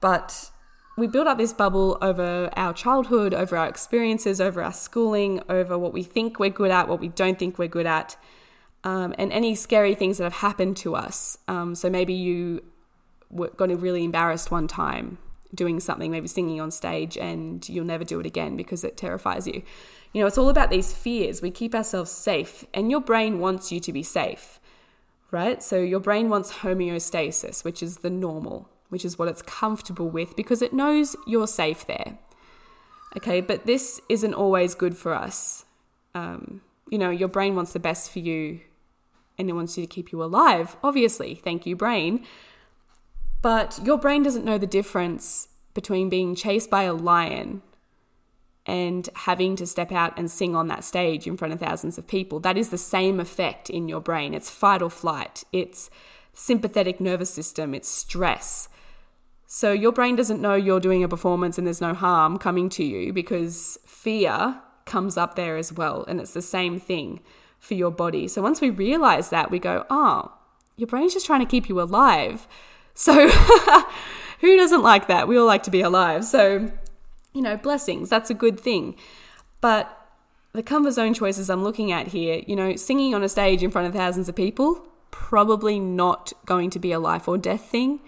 But 0.01 0.51
we 0.97 1.07
build 1.07 1.27
up 1.27 1.39
this 1.39 1.53
bubble 1.53 1.99
over 2.01 2.51
our 2.57 2.73
childhood, 2.73 3.35
over 3.35 3.57
our 3.57 3.67
experiences, 3.67 4.41
over 4.41 4.63
our 4.63 4.73
schooling, 4.73 5.43
over 5.49 5.77
what 5.77 5.93
we 5.93 6.03
think 6.03 6.39
we're 6.39 6.51
good 6.51 6.71
at, 6.71 6.89
what 6.89 7.01
we 7.01 7.09
don't 7.09 7.39
think 7.39 7.59
we're 7.59 7.69
good 7.69 7.87
at, 7.87 8.17
um, 8.85 9.15
and 9.19 9.33
any 9.33 9.55
scary 9.55 9.95
things 9.95 10.19
that 10.19 10.25
have 10.25 10.35
happened 10.35 10.77
to 10.79 10.95
us. 10.95 11.37
Um, 11.49 11.75
so 11.75 11.91
maybe 11.91 12.15
you 12.15 12.63
got 13.57 13.69
really 13.81 14.05
embarrassed 14.05 14.51
one 14.51 14.69
time 14.69 15.19
doing 15.55 15.81
something, 15.81 16.11
maybe 16.11 16.29
singing 16.29 16.61
on 16.61 16.71
stage, 16.71 17.17
and 17.17 17.69
you'll 17.69 17.85
never 17.85 18.05
do 18.05 18.21
it 18.21 18.27
again 18.27 18.57
because 18.57 18.85
it 18.85 18.97
terrifies 18.97 19.47
you. 19.47 19.63
You 20.13 20.21
know, 20.21 20.27
it's 20.27 20.39
all 20.39 20.49
about 20.49 20.71
these 20.71 20.93
fears. 20.93 21.43
We 21.43 21.51
keep 21.51 21.75
ourselves 21.75 22.11
safe, 22.11 22.65
and 22.73 22.91
your 22.91 23.01
brain 23.01 23.41
wants 23.41 23.73
you 23.73 23.81
to 23.81 23.93
be 23.93 24.05
safe, 24.05 24.61
right? 25.33 25.61
So 25.63 25.79
your 25.79 26.01
brain 26.01 26.29
wants 26.29 26.53
homeostasis, 26.59 27.65
which 27.65 27.83
is 27.83 27.99
the 27.99 28.11
normal 28.11 28.69
which 28.89 29.05
is 29.05 29.19
what 29.19 29.29
it's 29.29 29.43
comfortable 29.43 30.09
with 30.09 30.37
because 30.37 30.63
it 30.63 30.73
knows 30.73 31.17
you're 31.27 31.47
safe 31.47 31.87
there. 31.87 32.19
Okay, 33.17 33.41
but 33.41 33.67
this 33.67 34.01
isn't 34.09 34.35
always 34.35 34.75
good 34.75 34.97
for 34.97 35.15
us. 35.15 35.65
Um, 36.15 36.63
you 36.91 36.99
know, 36.99 37.11
your 37.11 37.29
brain 37.29 37.55
wants 37.55 37.73
the 37.73 37.79
best 37.79 38.11
for 38.11 38.19
you 38.19 38.61
and 39.39 39.49
it 39.49 39.53
wants 39.53 39.77
you 39.77 39.85
to 39.85 39.93
keep 39.93 40.13
you 40.13 40.23
alive, 40.23 40.77
obviously. 40.83 41.35
Thank 41.35 41.67
you, 41.67 41.77
brain. 41.77 42.25
But 43.43 43.79
your 43.85 43.99
brain 43.99 44.23
doesn't 44.23 44.45
know 44.45 44.59
the 44.59 44.67
difference 44.67 45.49
between 45.75 46.09
being 46.09 46.35
chased 46.35 46.71
by 46.71 46.85
a 46.85 46.95
lion 46.95 47.63
and 48.67 49.09
having 49.15 49.57
to 49.57 49.67
step 49.67 49.93
out 49.93 50.17
and 50.19 50.31
sing 50.31 50.57
on 50.57 50.69
that 50.69 50.85
stage 50.85 51.27
in 51.27 51.37
front 51.37 51.53
of 51.53 51.61
thousands 51.61 51.99
of 51.99 52.07
people. 52.07 52.41
That 52.41 52.57
is 52.57 52.71
the 52.71 52.79
same 52.79 53.21
effect 53.21 53.69
in 53.69 53.89
your 53.89 54.01
brain. 54.01 54.33
It's 54.33 54.49
fight 54.49 54.81
or 54.81 54.91
flight, 54.91 55.45
it's 55.53 55.91
sympathetic 56.33 57.01
nervous 57.01 57.31
system, 57.31 57.75
it's 57.75 57.89
stress. 57.89 58.69
So 59.57 59.71
your 59.71 59.93
brain 59.93 60.17
doesn't 60.17 60.41
know 60.41 60.55
you're 60.55 60.81
doing 60.81 61.05
a 61.05 61.09
performance 61.09 61.59
and 61.59 61.65
there's 61.65 61.81
no 61.81 61.95
harm 61.95 62.39
coming 62.39 62.69
to 62.71 62.83
you 62.83 63.13
because 63.13 63.79
fear 63.87 64.61
comes 64.85 65.17
up 65.17 65.37
there 65.37 65.57
as 65.57 65.73
well. 65.73 66.05
And 66.09 66.19
it's 66.19 66.33
the 66.33 66.43
same 66.43 66.81
thing 66.81 67.21
for 67.61 67.75
your 67.75 67.93
body. 67.93 68.27
So 68.27 68.43
once 68.43 68.61
we 68.61 68.71
realize 68.71 69.31
that, 69.31 69.53
we 69.53 69.61
go, 69.61 69.87
oh, 69.89 70.33
your 70.77 70.89
brain's 70.89 71.15
just 71.15 71.25
trying 71.25 71.39
to 71.39 71.47
keep 71.47 71.69
you 71.69 71.81
alive. 71.81 72.49
So 72.95 73.29
who 74.41 74.57
doesn't 74.57 74.83
like 74.83 75.07
that? 75.07 75.29
We 75.29 75.39
all 75.39 75.47
like 75.47 75.63
to 75.63 75.71
be 75.71 75.83
alive. 75.83 76.25
So, 76.25 76.73
you 77.33 77.41
know, 77.41 77.57
blessings, 77.57 78.11
that's 78.11 78.31
a 78.31 78.35
good 78.35 78.59
thing. 78.59 78.97
But 79.61 79.89
the 80.53 80.65
comfort 80.65 80.95
zone 80.95 81.15
choices 81.15 81.49
I'm 81.49 81.63
looking 81.63 81.93
at 81.93 82.09
here, 82.09 82.43
you 82.49 82.57
know, 82.57 82.75
singing 82.75 83.15
on 83.15 83.23
a 83.23 83.29
stage 83.29 83.63
in 83.63 83.71
front 83.71 83.87
of 83.87 83.95
thousands 83.95 84.29
of 84.29 84.35
people, 84.35 84.85
probably 85.13 85.79
not 85.79 86.33
going 86.45 86.71
to 86.71 86.81
be 86.81 86.91
a 86.91 86.99
life 86.99 87.29
or 87.29 87.39
death 87.39 87.67
thing 87.67 88.01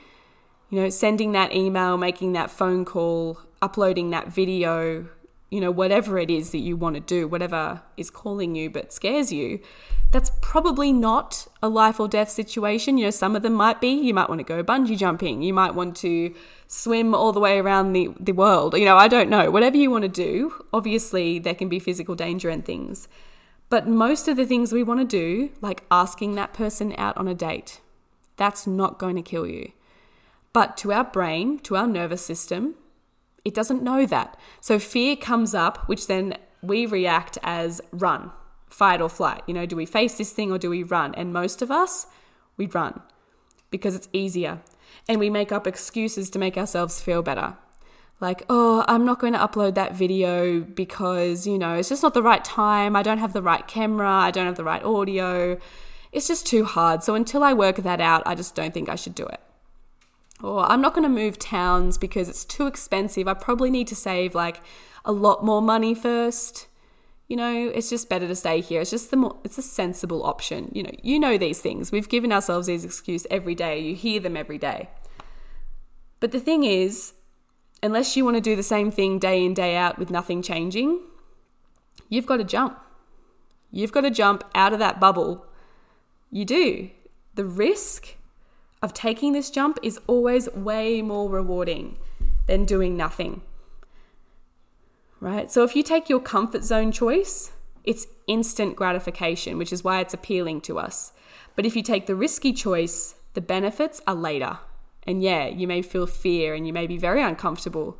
you 0.70 0.80
know, 0.80 0.88
sending 0.88 1.32
that 1.32 1.54
email, 1.54 1.96
making 1.96 2.32
that 2.32 2.50
phone 2.50 2.84
call, 2.84 3.40
uploading 3.62 4.10
that 4.10 4.28
video, 4.28 5.06
you 5.50 5.60
know, 5.60 5.70
whatever 5.70 6.18
it 6.18 6.30
is 6.30 6.50
that 6.50 6.58
you 6.58 6.76
want 6.76 6.94
to 6.94 7.00
do, 7.00 7.28
whatever 7.28 7.82
is 7.96 8.10
calling 8.10 8.54
you 8.54 8.68
but 8.68 8.92
scares 8.92 9.32
you, 9.32 9.60
that's 10.10 10.30
probably 10.40 10.92
not 10.92 11.46
a 11.62 11.68
life 11.68 12.00
or 12.00 12.08
death 12.08 12.30
situation. 12.30 12.98
You 12.98 13.06
know, 13.06 13.10
some 13.10 13.36
of 13.36 13.42
them 13.42 13.52
might 13.52 13.80
be. 13.80 13.88
You 13.88 14.14
might 14.14 14.28
want 14.28 14.40
to 14.40 14.44
go 14.44 14.62
bungee 14.64 14.98
jumping. 14.98 15.42
You 15.42 15.54
might 15.54 15.74
want 15.74 15.96
to 15.98 16.34
swim 16.66 17.14
all 17.14 17.32
the 17.32 17.40
way 17.40 17.58
around 17.58 17.92
the, 17.92 18.10
the 18.18 18.32
world. 18.32 18.76
You 18.76 18.84
know, 18.84 18.96
I 18.96 19.08
don't 19.08 19.30
know. 19.30 19.50
Whatever 19.50 19.76
you 19.76 19.90
want 19.90 20.02
to 20.02 20.08
do, 20.08 20.64
obviously 20.72 21.38
there 21.38 21.54
can 21.54 21.68
be 21.68 21.78
physical 21.78 22.14
danger 22.14 22.50
and 22.50 22.64
things. 22.64 23.08
But 23.68 23.88
most 23.88 24.28
of 24.28 24.36
the 24.36 24.46
things 24.46 24.72
we 24.72 24.82
want 24.82 25.00
to 25.00 25.06
do, 25.06 25.50
like 25.60 25.84
asking 25.90 26.34
that 26.36 26.54
person 26.54 26.94
out 26.98 27.16
on 27.16 27.26
a 27.28 27.34
date, 27.34 27.80
that's 28.36 28.66
not 28.66 28.98
going 28.98 29.16
to 29.16 29.22
kill 29.22 29.46
you. 29.46 29.72
But 30.56 30.78
to 30.78 30.90
our 30.90 31.04
brain, 31.04 31.58
to 31.64 31.76
our 31.76 31.86
nervous 31.86 32.24
system, 32.24 32.76
it 33.44 33.52
doesn't 33.52 33.82
know 33.82 34.06
that. 34.06 34.38
So 34.62 34.78
fear 34.78 35.14
comes 35.14 35.54
up, 35.54 35.86
which 35.86 36.06
then 36.06 36.38
we 36.62 36.86
react 36.86 37.36
as 37.42 37.82
run, 37.92 38.30
fight 38.70 39.02
or 39.02 39.10
flight. 39.10 39.42
You 39.46 39.52
know, 39.52 39.66
do 39.66 39.76
we 39.76 39.84
face 39.84 40.16
this 40.16 40.32
thing 40.32 40.50
or 40.50 40.56
do 40.56 40.70
we 40.70 40.82
run? 40.82 41.14
And 41.14 41.30
most 41.30 41.60
of 41.60 41.70
us, 41.70 42.06
we 42.56 42.64
run 42.68 43.02
because 43.70 43.94
it's 43.94 44.08
easier. 44.14 44.62
And 45.06 45.18
we 45.20 45.28
make 45.28 45.52
up 45.52 45.66
excuses 45.66 46.30
to 46.30 46.38
make 46.38 46.56
ourselves 46.56 47.02
feel 47.02 47.20
better. 47.20 47.58
Like, 48.18 48.44
oh, 48.48 48.82
I'm 48.88 49.04
not 49.04 49.18
going 49.18 49.34
to 49.34 49.38
upload 49.38 49.74
that 49.74 49.94
video 49.94 50.60
because, 50.60 51.46
you 51.46 51.58
know, 51.58 51.74
it's 51.74 51.90
just 51.90 52.02
not 52.02 52.14
the 52.14 52.22
right 52.22 52.42
time. 52.42 52.96
I 52.96 53.02
don't 53.02 53.18
have 53.18 53.34
the 53.34 53.42
right 53.42 53.68
camera. 53.68 54.08
I 54.08 54.30
don't 54.30 54.46
have 54.46 54.56
the 54.56 54.64
right 54.64 54.82
audio. 54.82 55.58
It's 56.12 56.26
just 56.26 56.46
too 56.46 56.64
hard. 56.64 57.02
So 57.02 57.14
until 57.14 57.44
I 57.44 57.52
work 57.52 57.76
that 57.76 58.00
out, 58.00 58.22
I 58.24 58.34
just 58.34 58.54
don't 58.54 58.72
think 58.72 58.88
I 58.88 58.94
should 58.94 59.14
do 59.14 59.26
it 59.26 59.40
or 60.42 60.70
I'm 60.70 60.80
not 60.80 60.94
going 60.94 61.02
to 61.04 61.08
move 61.08 61.38
towns 61.38 61.96
because 61.98 62.28
it's 62.28 62.44
too 62.44 62.66
expensive. 62.66 63.26
I 63.26 63.34
probably 63.34 63.70
need 63.70 63.86
to 63.88 63.96
save 63.96 64.34
like 64.34 64.60
a 65.04 65.12
lot 65.12 65.44
more 65.44 65.62
money 65.62 65.94
first. 65.94 66.68
you 67.28 67.36
know, 67.36 67.70
it's 67.74 67.90
just 67.90 68.08
better 68.08 68.28
to 68.28 68.36
stay 68.36 68.60
here. 68.60 68.80
It's 68.80 68.90
just 68.90 69.10
the 69.10 69.16
more, 69.16 69.36
it's 69.42 69.58
a 69.58 69.62
sensible 69.62 70.22
option. 70.24 70.70
You 70.72 70.84
know, 70.84 70.92
you 71.02 71.18
know 71.18 71.36
these 71.36 71.60
things. 71.60 71.90
We've 71.90 72.08
given 72.08 72.32
ourselves 72.32 72.68
these 72.68 72.84
excuses 72.84 73.26
every 73.30 73.54
day. 73.54 73.80
You 73.80 73.96
hear 73.96 74.20
them 74.20 74.36
every 74.36 74.58
day. 74.58 74.88
But 76.20 76.30
the 76.30 76.40
thing 76.40 76.62
is, 76.64 77.14
unless 77.82 78.16
you 78.16 78.24
want 78.24 78.36
to 78.36 78.40
do 78.40 78.54
the 78.54 78.62
same 78.62 78.90
thing 78.90 79.18
day 79.18 79.44
in, 79.44 79.54
day 79.54 79.76
out 79.76 79.98
with 79.98 80.10
nothing 80.10 80.40
changing, 80.40 81.00
you've 82.08 82.26
got 82.26 82.36
to 82.36 82.44
jump. 82.44 82.78
You've 83.72 83.92
got 83.92 84.02
to 84.02 84.10
jump 84.10 84.44
out 84.54 84.72
of 84.72 84.78
that 84.78 85.00
bubble. 85.00 85.46
You 86.30 86.44
do. 86.44 86.90
The 87.34 87.44
risk 87.44 88.15
of 88.82 88.92
taking 88.92 89.32
this 89.32 89.50
jump 89.50 89.78
is 89.82 89.98
always 90.06 90.52
way 90.52 91.02
more 91.02 91.28
rewarding 91.28 91.98
than 92.46 92.64
doing 92.64 92.96
nothing. 92.96 93.42
Right? 95.20 95.50
So 95.50 95.64
if 95.64 95.74
you 95.74 95.82
take 95.82 96.08
your 96.08 96.20
comfort 96.20 96.62
zone 96.62 96.92
choice, 96.92 97.52
it's 97.84 98.06
instant 98.26 98.76
gratification, 98.76 99.58
which 99.58 99.72
is 99.72 99.82
why 99.82 100.00
it's 100.00 100.14
appealing 100.14 100.60
to 100.62 100.78
us. 100.78 101.12
But 101.54 101.64
if 101.64 101.74
you 101.74 101.82
take 101.82 102.06
the 102.06 102.14
risky 102.14 102.52
choice, 102.52 103.14
the 103.34 103.40
benefits 103.40 104.00
are 104.06 104.14
later. 104.14 104.58
And 105.06 105.22
yeah, 105.22 105.46
you 105.46 105.66
may 105.66 105.82
feel 105.82 106.06
fear 106.06 106.54
and 106.54 106.66
you 106.66 106.72
may 106.72 106.86
be 106.86 106.98
very 106.98 107.22
uncomfortable 107.22 107.98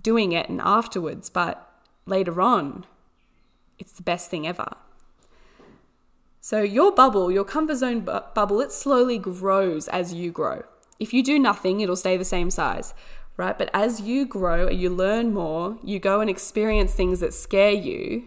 doing 0.00 0.32
it 0.32 0.48
and 0.48 0.60
afterwards, 0.60 1.30
but 1.30 1.70
later 2.06 2.40
on, 2.40 2.86
it's 3.78 3.92
the 3.92 4.02
best 4.02 4.30
thing 4.30 4.46
ever. 4.46 4.76
So, 6.44 6.60
your 6.60 6.90
bubble, 6.90 7.30
your 7.30 7.44
comfort 7.44 7.76
zone 7.76 8.00
bu- 8.00 8.18
bubble, 8.34 8.60
it 8.60 8.72
slowly 8.72 9.16
grows 9.16 9.86
as 9.86 10.12
you 10.12 10.32
grow. 10.32 10.64
If 10.98 11.14
you 11.14 11.22
do 11.22 11.38
nothing, 11.38 11.80
it'll 11.80 11.94
stay 11.94 12.16
the 12.16 12.24
same 12.24 12.50
size, 12.50 12.94
right? 13.36 13.56
But 13.56 13.70
as 13.72 14.00
you 14.00 14.26
grow, 14.26 14.66
and 14.66 14.80
you 14.80 14.90
learn 14.90 15.32
more, 15.32 15.78
you 15.84 16.00
go 16.00 16.20
and 16.20 16.28
experience 16.28 16.92
things 16.94 17.20
that 17.20 17.32
scare 17.32 17.70
you, 17.70 18.24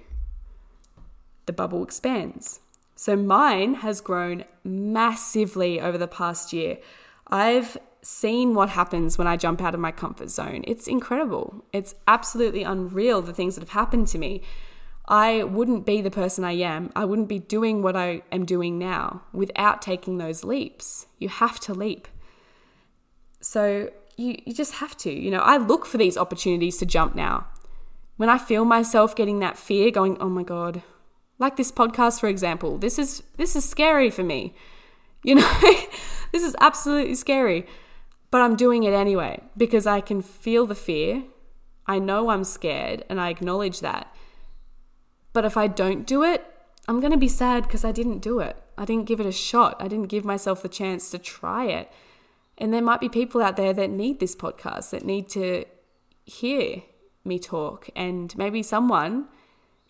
the 1.46 1.52
bubble 1.52 1.84
expands. 1.84 2.62
So, 2.96 3.18
mine 3.18 3.74
has 3.76 4.00
grown 4.00 4.46
massively 4.64 5.82
over 5.82 5.98
the 5.98 6.08
past 6.08 6.54
year. 6.54 6.78
I've 7.28 7.78
seen 8.02 8.54
what 8.54 8.70
happens 8.70 9.18
when 9.18 9.28
I 9.28 9.36
jump 9.36 9.62
out 9.62 9.74
of 9.74 9.82
my 9.82 9.92
comfort 9.92 10.30
zone. 10.30 10.64
It's 10.66 10.88
incredible. 10.88 11.66
It's 11.74 11.96
absolutely 12.08 12.64
unreal 12.64 13.22
the 13.22 13.34
things 13.34 13.56
that 13.56 13.62
have 13.62 13.72
happened 13.72 14.08
to 14.08 14.18
me. 14.18 14.42
I 15.08 15.44
wouldn't 15.44 15.86
be 15.86 16.02
the 16.02 16.12
person 16.12 16.44
I 16.44 16.54
am. 16.54 16.92
I 16.96 17.06
wouldn't 17.06 17.30
be 17.30 17.40
doing 17.40 17.82
what 17.84 17.96
I 17.96 18.24
am 18.32 18.46
doing 18.46 18.80
now 18.80 19.22
without 19.34 19.82
taking 19.82 20.18
those 20.18 20.44
leaps. 20.44 21.06
You 21.20 21.30
have 21.30 21.60
to 21.62 21.74
leap. 21.74 22.08
So 23.40 23.92
you, 24.18 24.38
you 24.46 24.54
just 24.54 24.76
have 24.76 24.98
to. 24.98 25.12
You 25.12 25.30
know, 25.30 25.40
I 25.40 25.58
look 25.58 25.86
for 25.86 25.98
these 25.98 26.18
opportunities 26.18 26.78
to 26.78 26.86
jump 26.86 27.16
now. 27.16 27.48
When 28.18 28.30
I 28.30 28.38
feel 28.38 28.66
myself 28.66 29.16
getting 29.16 29.40
that 29.40 29.58
fear, 29.58 29.92
going, 29.92 30.18
oh 30.20 30.30
my 30.30 30.44
God, 30.44 30.82
like 31.38 31.58
this 31.58 31.72
podcast, 31.72 32.20
for 32.20 32.28
example, 32.28 32.78
this 32.78 32.98
is 32.98 33.22
this 33.38 33.56
is 33.56 33.68
scary 33.68 34.10
for 34.10 34.24
me. 34.24 34.56
You 35.24 35.36
know, 35.36 35.60
this 36.32 36.44
is 36.44 36.56
absolutely 36.62 37.16
scary. 37.16 37.68
But 38.32 38.42
I'm 38.42 38.56
doing 38.56 38.84
it 38.84 38.94
anyway 38.94 39.42
because 39.56 39.86
I 39.86 40.02
can 40.02 40.22
feel 40.22 40.66
the 40.66 40.76
fear. 40.76 41.24
I 41.86 42.00
know 42.00 42.30
I'm 42.30 42.44
scared 42.44 43.04
and 43.10 43.22
I 43.22 43.30
acknowledge 43.30 43.82
that. 43.82 44.15
But 45.36 45.46
if 45.46 45.58
I 45.58 45.68
don't 45.68 46.08
do 46.08 46.24
it, 46.24 46.44
I'm 46.88 47.00
going 47.00 47.12
to 47.12 47.18
be 47.18 47.28
sad 47.28 47.64
because 47.64 47.84
I 47.84 47.92
didn't 47.92 48.20
do 48.20 48.40
it. 48.40 48.56
I 48.78 48.86
didn't 48.86 49.06
give 49.06 49.20
it 49.20 49.26
a 49.26 49.32
shot. 49.32 49.76
I 49.80 49.88
didn't 49.88 50.08
give 50.08 50.26
myself 50.26 50.62
the 50.62 50.70
chance 50.70 51.12
to 51.12 51.20
try 51.20 51.66
it. 51.66 51.92
And 52.58 52.74
there 52.74 52.82
might 52.82 53.02
be 53.02 53.10
people 53.10 53.42
out 53.42 53.58
there 53.58 53.74
that 53.74 53.90
need 53.90 54.20
this 54.20 54.36
podcast, 54.36 54.92
that 54.92 55.04
need 55.04 55.28
to 55.30 55.66
hear 56.26 56.82
me 57.24 57.38
talk. 57.38 57.90
And 57.96 58.36
maybe 58.38 58.64
someone, 58.64 59.28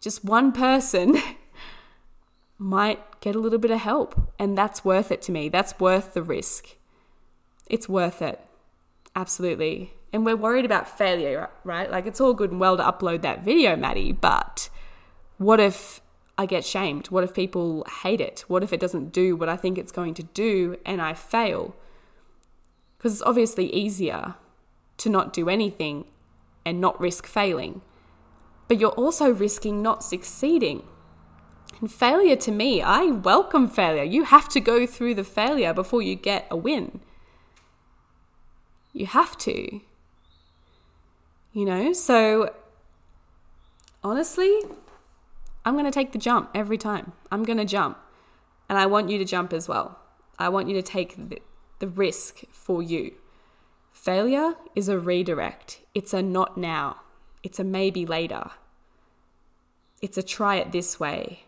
just 0.02 0.26
one 0.26 0.52
person, 0.52 1.18
might 2.58 3.22
get 3.22 3.36
a 3.36 3.40
little 3.40 3.60
bit 3.60 3.72
of 3.72 3.80
help. 3.80 4.34
And 4.40 4.58
that's 4.58 4.84
worth 4.84 5.12
it 5.12 5.22
to 5.24 5.32
me. 5.32 5.48
That's 5.50 5.80
worth 5.80 6.14
the 6.14 6.24
risk 6.24 6.76
it's 7.68 7.90
worth 7.90 8.22
it. 8.22 8.40
Absolutely. 9.16 9.94
And 10.14 10.26
we're 10.26 10.36
worried 10.36 10.66
about 10.66 10.98
failure, 10.98 11.50
right? 11.64 11.90
Like 11.90 12.06
it's 12.06 12.22
all 12.22 12.34
good 12.34 12.52
and 12.52 12.60
well 12.60 12.78
to 12.78 12.84
upload 12.84 13.22
that 13.22 13.44
video, 13.44 13.76
Maddie, 13.76 14.12
but 14.12 14.70
what 15.38 15.60
if 15.60 16.02
I 16.38 16.46
get 16.46 16.66
shamed? 16.66 17.08
What 17.08 17.24
if 17.24 17.34
people 17.34 17.86
hate 18.04 18.22
it? 18.22 18.46
What 18.48 18.64
if 18.64 18.74
it 18.74 18.80
doesn't 18.80 19.12
do 19.12 19.36
what 19.36 19.50
I 19.50 19.56
think 19.56 19.78
it's 19.78 19.92
going 19.92 20.14
to 20.16 20.24
do 20.24 20.78
and 20.86 21.02
I 21.02 21.14
fail? 21.14 21.76
Because 22.98 23.14
it's 23.14 23.22
obviously 23.22 23.74
easier 23.74 24.36
to 24.98 25.10
not 25.10 25.34
do 25.34 25.50
anything 25.50 26.06
and 26.66 26.82
not 26.82 27.00
risk 27.00 27.26
failing. 27.26 27.82
But 28.68 28.80
you're 28.80 28.90
also 28.92 29.30
risking 29.30 29.82
not 29.82 30.04
succeeding. 30.04 30.84
And 31.80 31.92
failure 31.92 32.36
to 32.38 32.52
me, 32.52 32.82
I 32.82 33.06
welcome 33.06 33.68
failure. 33.68 34.04
You 34.04 34.24
have 34.24 34.48
to 34.50 34.60
go 34.60 34.88
through 34.88 35.16
the 35.16 35.24
failure 35.24 35.74
before 35.74 36.02
you 36.02 36.16
get 36.16 36.48
a 36.50 36.56
win. 36.56 37.02
You 38.94 39.06
have 39.06 39.38
to. 39.40 39.82
You 41.52 41.66
know? 41.66 41.94
So, 41.94 42.54
honestly, 44.04 44.62
I'm 45.66 45.74
going 45.74 45.86
to 45.86 45.92
take 45.92 46.12
the 46.12 46.20
jump 46.20 46.52
every 46.54 46.78
time. 46.78 47.14
I'm 47.32 47.44
going 47.44 47.58
to 47.58 47.66
jump. 47.66 47.98
And 48.70 48.78
I 48.78 48.86
want 48.86 49.10
you 49.10 49.18
to 49.18 49.26
jump 49.26 49.52
as 49.52 49.68
well. 49.68 50.00
I 50.38 50.50
want 50.50 50.70
you 50.70 50.76
to 50.76 50.82
take 50.82 51.30
the, 51.30 51.42
the 51.80 51.88
risk 51.88 52.44
for 52.52 52.82
you. 52.82 53.16
Failure 53.92 54.54
is 54.76 54.90
a 54.90 55.00
redirect, 55.00 55.82
it's 55.96 56.14
a 56.14 56.22
not 56.22 56.58
now, 56.58 56.98
it's 57.42 57.60
a 57.60 57.64
maybe 57.64 58.06
later, 58.06 58.52
it's 60.02 60.18
a 60.18 60.24
try 60.24 60.58
it 60.58 60.72
this 60.72 61.00
way. 61.00 61.46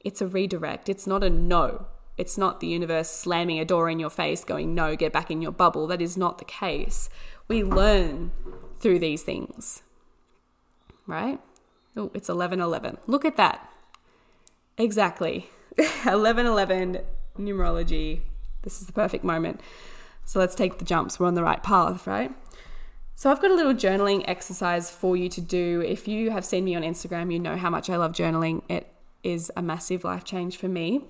It's 0.00 0.20
a 0.20 0.26
redirect, 0.26 0.88
it's 0.88 1.06
not 1.06 1.24
a 1.24 1.30
no. 1.30 1.86
It's 2.16 2.36
not 2.36 2.58
the 2.58 2.66
universe 2.66 3.08
slamming 3.08 3.60
a 3.60 3.64
door 3.64 3.88
in 3.88 4.00
your 4.00 4.10
face 4.10 4.42
going, 4.42 4.74
no, 4.74 4.96
get 4.96 5.12
back 5.12 5.30
in 5.30 5.40
your 5.40 5.52
bubble. 5.52 5.86
That 5.86 6.02
is 6.02 6.16
not 6.16 6.38
the 6.38 6.44
case. 6.44 7.08
We 7.46 7.62
learn 7.62 8.32
through 8.80 8.98
these 8.98 9.22
things, 9.22 9.82
right? 11.06 11.38
Oh, 11.98 12.10
it's 12.14 12.28
11 12.28 12.60
11. 12.60 12.98
Look 13.06 13.24
at 13.24 13.36
that. 13.36 13.68
Exactly. 14.76 15.50
11 16.06 16.46
11 16.46 16.98
numerology. 17.38 18.20
This 18.62 18.80
is 18.80 18.86
the 18.86 18.92
perfect 18.92 19.24
moment. 19.24 19.60
So 20.24 20.38
let's 20.38 20.54
take 20.54 20.78
the 20.78 20.84
jumps. 20.84 21.18
We're 21.18 21.26
on 21.26 21.34
the 21.34 21.42
right 21.42 21.62
path, 21.62 22.06
right? 22.06 22.32
So 23.14 23.30
I've 23.30 23.42
got 23.42 23.50
a 23.50 23.54
little 23.54 23.74
journaling 23.74 24.24
exercise 24.28 24.90
for 24.90 25.16
you 25.16 25.28
to 25.30 25.40
do. 25.40 25.82
If 25.84 26.06
you 26.06 26.30
have 26.30 26.44
seen 26.44 26.64
me 26.64 26.76
on 26.76 26.82
Instagram, 26.82 27.32
you 27.32 27.38
know 27.38 27.56
how 27.56 27.70
much 27.70 27.90
I 27.90 27.96
love 27.96 28.12
journaling. 28.12 28.62
It 28.68 28.86
is 29.22 29.50
a 29.56 29.62
massive 29.62 30.04
life 30.04 30.24
change 30.24 30.56
for 30.56 30.68
me 30.68 31.04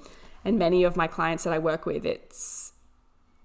and 0.44 0.59
many 0.59 0.85
of 0.85 0.96
my 0.96 1.07
clients 1.07 1.44
that 1.44 1.53
I 1.53 1.59
work 1.59 1.87
with, 1.87 2.05
it's 2.07 2.72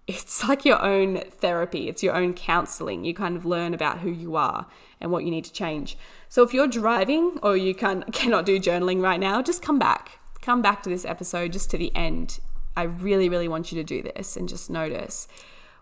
it's 0.06 0.44
like 0.48 0.66
your 0.66 0.82
own 0.82 1.22
therapy, 1.30 1.90
it's 1.90 2.04
your 2.04 2.16
own 2.16 2.34
counseling. 2.34 3.04
You 3.06 3.14
kind 3.14 3.36
of 3.36 3.46
learn 3.46 3.74
about 3.74 4.00
who 4.00 4.10
you 4.10 4.36
are 4.36 4.68
and 5.00 5.12
what 5.12 5.24
you 5.24 5.32
need 5.32 5.46
to 5.46 5.54
change. 5.54 5.98
So 6.34 6.42
if 6.42 6.52
you're 6.52 6.66
driving 6.66 7.38
or 7.44 7.56
you 7.56 7.76
can 7.76 8.02
cannot 8.12 8.48
do 8.48 8.60
journaling 8.60 9.04
right 9.04 9.20
now, 9.20 9.44
just 9.44 9.62
come 9.62 9.78
back. 9.78 10.18
Come 10.42 10.64
back 10.64 10.82
to 10.82 10.90
this 10.90 11.06
episode 11.06 11.54
just 11.54 11.70
to 11.70 11.78
the 11.78 11.96
end. 11.96 12.40
I 12.76 12.84
really 12.86 13.30
really 13.30 13.48
want 13.48 13.72
you 13.72 13.78
to 13.78 13.84
do 13.84 14.02
this 14.02 14.36
and 14.36 14.50
just 14.50 14.68
notice 14.68 15.28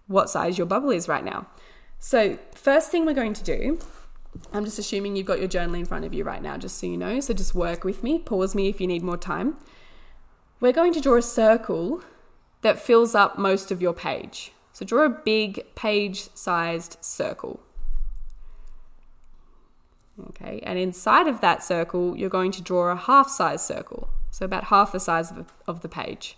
what 0.08 0.30
size 0.30 0.58
your 0.58 0.68
bubble 0.68 0.92
is 0.92 1.08
right 1.08 1.24
now. 1.24 1.48
So, 2.00 2.38
first 2.54 2.92
thing 2.92 3.06
we're 3.06 3.14
going 3.14 3.32
to 3.32 3.44
do 3.46 3.80
I'm 4.52 4.66
just 4.66 4.78
assuming 4.78 5.16
you've 5.16 5.26
got 5.26 5.40
your 5.40 5.48
journal 5.48 5.76
in 5.76 5.86
front 5.86 6.04
of 6.04 6.14
you 6.14 6.26
right 6.26 6.42
now, 6.42 6.58
just 6.58 6.78
so 6.78 6.86
you 6.86 6.98
know. 6.98 7.22
So 7.22 7.34
just 7.34 7.56
work 7.56 7.86
with 7.86 8.04
me, 8.04 8.20
pause 8.20 8.54
me 8.54 8.68
if 8.68 8.82
you 8.82 8.88
need 8.88 9.04
more 9.04 9.16
time 9.16 9.56
we're 10.60 10.74
going 10.74 10.92
to 10.92 11.00
draw 11.00 11.16
a 11.16 11.22
circle 11.22 12.04
that 12.62 12.78
fills 12.78 13.16
up 13.16 13.38
most 13.38 13.72
of 13.72 13.82
your 13.82 13.94
page. 13.94 14.52
So 14.74 14.86
draw 14.86 15.06
a 15.06 15.10
big 15.10 15.64
page 15.76 16.28
sized 16.36 16.98
circle. 17.00 17.62
Okay, 20.30 20.60
and 20.64 20.78
inside 20.78 21.28
of 21.28 21.42
that 21.42 21.64
circle, 21.64 22.16
you're 22.16 22.30
going 22.30 22.52
to 22.52 22.62
draw 22.62 22.92
a 22.92 22.96
half 22.96 23.30
size 23.30 23.66
circle. 23.66 24.10
So 24.30 24.46
about 24.46 24.66
half 24.66 24.92
the 24.92 25.00
size 25.00 25.32
of, 25.32 25.54
of 25.68 25.82
the 25.82 25.90
page. 25.90 26.38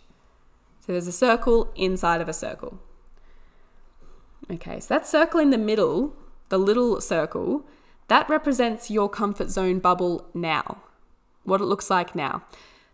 So 0.85 0.91
there's 0.91 1.07
a 1.07 1.11
circle 1.11 1.71
inside 1.75 2.21
of 2.21 2.27
a 2.29 2.33
circle. 2.33 2.79
Okay, 4.51 4.79
so 4.79 4.93
that 4.93 5.07
circle 5.07 5.39
in 5.39 5.51
the 5.51 5.57
middle, 5.57 6.13
the 6.49 6.57
little 6.57 6.99
circle, 7.01 7.65
that 8.07 8.29
represents 8.29 8.91
your 8.91 9.09
comfort 9.09 9.49
zone 9.49 9.79
bubble 9.79 10.27
now. 10.33 10.83
What 11.43 11.61
it 11.61 11.65
looks 11.65 11.89
like 11.89 12.15
now. 12.15 12.43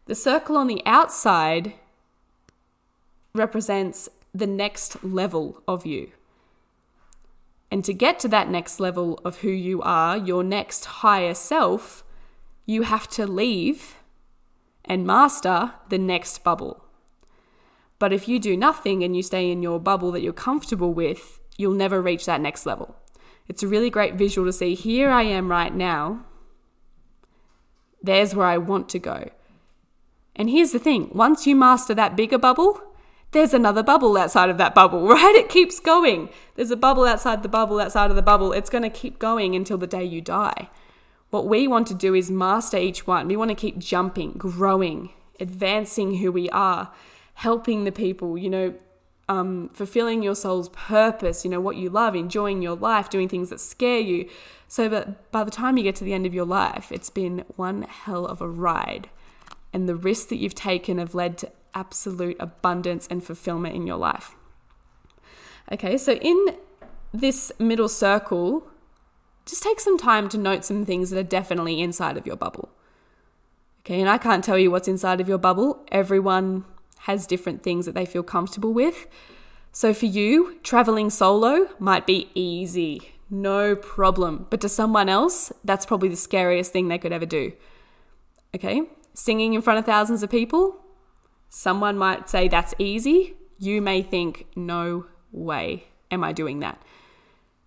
The 0.05 0.15
circle 0.15 0.57
on 0.57 0.67
the 0.67 0.81
outside 0.85 1.73
represents 3.33 4.09
the 4.33 4.47
next 4.47 5.03
level 5.03 5.61
of 5.67 5.85
you. 5.85 6.11
And 7.71 7.85
to 7.85 7.93
get 7.93 8.19
to 8.19 8.27
that 8.29 8.49
next 8.49 8.79
level 8.79 9.19
of 9.23 9.39
who 9.39 9.49
you 9.49 9.81
are, 9.81 10.17
your 10.17 10.43
next 10.43 10.85
higher 10.85 11.33
self, 11.33 12.03
you 12.65 12.83
have 12.83 13.07
to 13.09 13.27
leave 13.27 13.95
and 14.85 15.05
master 15.05 15.73
the 15.89 15.97
next 15.97 16.43
bubble. 16.43 16.83
But 17.99 18.13
if 18.13 18.27
you 18.27 18.39
do 18.39 18.57
nothing 18.57 19.03
and 19.03 19.15
you 19.15 19.21
stay 19.21 19.51
in 19.51 19.61
your 19.61 19.79
bubble 19.79 20.11
that 20.11 20.21
you're 20.21 20.33
comfortable 20.33 20.93
with, 20.93 21.39
you'll 21.57 21.73
never 21.73 22.01
reach 22.01 22.25
that 22.25 22.41
next 22.41 22.65
level. 22.65 22.95
It's 23.47 23.63
a 23.63 23.67
really 23.67 23.89
great 23.89 24.15
visual 24.15 24.47
to 24.47 24.53
see 24.53 24.73
here 24.73 25.09
I 25.09 25.23
am 25.23 25.51
right 25.51 25.73
now, 25.73 26.25
There's 28.01 28.33
where 28.33 28.47
I 28.47 28.57
want 28.57 28.87
to 28.89 28.99
go. 28.99 29.29
And 30.35 30.49
here's 30.49 30.71
the 30.71 30.79
thing 30.79 31.11
once 31.13 31.45
you 31.45 31.55
master 31.55 31.93
that 31.93 32.15
bigger 32.15 32.37
bubble, 32.37 32.81
there's 33.31 33.53
another 33.53 33.83
bubble 33.83 34.17
outside 34.17 34.49
of 34.49 34.57
that 34.57 34.73
bubble, 34.73 35.07
right? 35.07 35.35
It 35.35 35.49
keeps 35.49 35.79
going. 35.79 36.29
There's 36.55 36.71
a 36.71 36.77
bubble 36.77 37.05
outside 37.05 37.43
the 37.43 37.49
bubble, 37.49 37.79
outside 37.79 38.09
of 38.09 38.15
the 38.15 38.21
bubble. 38.21 38.53
It's 38.53 38.69
going 38.69 38.83
to 38.83 38.89
keep 38.89 39.19
going 39.19 39.55
until 39.55 39.77
the 39.77 39.87
day 39.87 40.03
you 40.03 40.21
die. 40.21 40.69
What 41.29 41.47
we 41.47 41.67
want 41.67 41.87
to 41.87 41.93
do 41.93 42.15
is 42.15 42.31
master 42.31 42.77
each 42.77 43.05
one. 43.05 43.27
We 43.27 43.35
want 43.35 43.49
to 43.49 43.55
keep 43.55 43.77
jumping, 43.77 44.33
growing, 44.33 45.11
advancing 45.39 46.17
who 46.17 46.31
we 46.31 46.49
are, 46.49 46.91
helping 47.35 47.83
the 47.83 47.91
people, 47.91 48.37
you 48.37 48.49
know, 48.49 48.73
um, 49.27 49.69
fulfilling 49.73 50.23
your 50.23 50.33
soul's 50.33 50.69
purpose, 50.69 51.45
you 51.45 51.51
know, 51.51 51.61
what 51.61 51.75
you 51.75 51.91
love, 51.91 52.15
enjoying 52.15 52.63
your 52.63 52.75
life, 52.75 53.11
doing 53.11 53.29
things 53.29 53.51
that 53.51 53.59
scare 53.59 53.99
you. 53.99 54.27
So 54.67 54.89
that 54.89 55.31
by 55.31 55.43
the 55.43 55.51
time 55.51 55.77
you 55.77 55.83
get 55.83 55.95
to 55.97 56.03
the 56.03 56.13
end 56.13 56.25
of 56.25 56.33
your 56.33 56.45
life, 56.45 56.91
it's 56.91 57.09
been 57.11 57.43
one 57.55 57.83
hell 57.83 58.25
of 58.25 58.41
a 58.41 58.47
ride. 58.47 59.09
And 59.71 59.87
the 59.87 59.95
risks 59.95 60.25
that 60.25 60.37
you've 60.37 60.55
taken 60.55 60.97
have 60.97 61.13
led 61.13 61.37
to 61.39 61.51
absolute 61.73 62.37
abundance 62.39 63.07
and 63.07 63.23
fulfillment 63.23 63.75
in 63.75 63.87
your 63.87 63.97
life. 63.97 64.35
Okay, 65.71 65.97
so 65.97 66.13
in 66.13 66.55
this 67.13 67.51
middle 67.59 67.89
circle, 67.89 68.67
just 69.45 69.63
take 69.63 69.79
some 69.79 69.97
time 69.97 70.29
to 70.29 70.37
note 70.37 70.65
some 70.65 70.85
things 70.85 71.09
that 71.09 71.19
are 71.19 71.23
definitely 71.23 71.81
inside 71.81 72.17
of 72.17 72.25
your 72.25 72.35
bubble. 72.35 72.69
Okay, 73.81 73.99
and 73.99 74.09
I 74.09 74.17
can't 74.17 74.43
tell 74.43 74.57
you 74.57 74.71
what's 74.71 74.87
inside 74.87 75.21
of 75.21 75.27
your 75.27 75.37
bubble. 75.37 75.85
Everyone 75.91 76.65
has 76.99 77.25
different 77.25 77.63
things 77.63 77.85
that 77.85 77.95
they 77.95 78.05
feel 78.05 78.23
comfortable 78.23 78.73
with. 78.73 79.07
So 79.71 79.93
for 79.93 80.05
you, 80.05 80.59
traveling 80.63 81.09
solo 81.09 81.69
might 81.79 82.05
be 82.05 82.29
easy, 82.33 83.13
no 83.29 83.75
problem. 83.75 84.47
But 84.49 84.61
to 84.61 84.69
someone 84.69 85.09
else, 85.09 85.51
that's 85.63 85.85
probably 85.85 86.09
the 86.09 86.15
scariest 86.15 86.71
thing 86.71 86.87
they 86.87 86.97
could 86.97 87.13
ever 87.13 87.25
do. 87.25 87.53
Okay? 88.55 88.83
Singing 89.13 89.53
in 89.53 89.61
front 89.61 89.79
of 89.79 89.85
thousands 89.85 90.23
of 90.23 90.29
people, 90.29 90.79
someone 91.49 91.97
might 91.97 92.29
say 92.29 92.47
that's 92.47 92.73
easy. 92.77 93.35
You 93.57 93.81
may 93.81 94.01
think, 94.01 94.47
no 94.55 95.05
way 95.31 95.85
am 96.11 96.23
I 96.23 96.31
doing 96.31 96.59
that. 96.59 96.81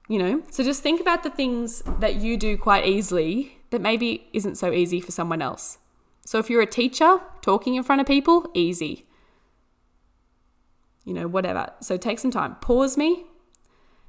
You 0.09 0.19
know? 0.19 0.43
So 0.51 0.65
just 0.65 0.83
think 0.83 1.01
about 1.01 1.23
the 1.23 1.31
things 1.31 1.83
that 2.01 2.17
you 2.17 2.37
do 2.37 2.57
quite 2.57 2.87
easily 2.87 3.59
that 3.71 3.81
maybe 3.81 4.27
isn't 4.33 4.57
so 4.57 4.73
easy 4.73 5.01
for 5.01 5.13
someone 5.13 5.43
else. 5.43 5.79
So 6.25 6.39
if 6.39 6.51
you're 6.51 6.63
a 6.63 6.67
teacher, 6.67 7.21
talking 7.41 7.75
in 7.75 7.83
front 7.83 8.01
of 8.01 8.07
people, 8.07 8.51
easy 8.55 9.07
you 11.05 11.15
know, 11.15 11.27
whatever. 11.27 11.73
So 11.81 11.97
take 11.97 12.19
some 12.19 12.31
time, 12.31 12.57
pause 12.57 12.97
me, 12.97 13.25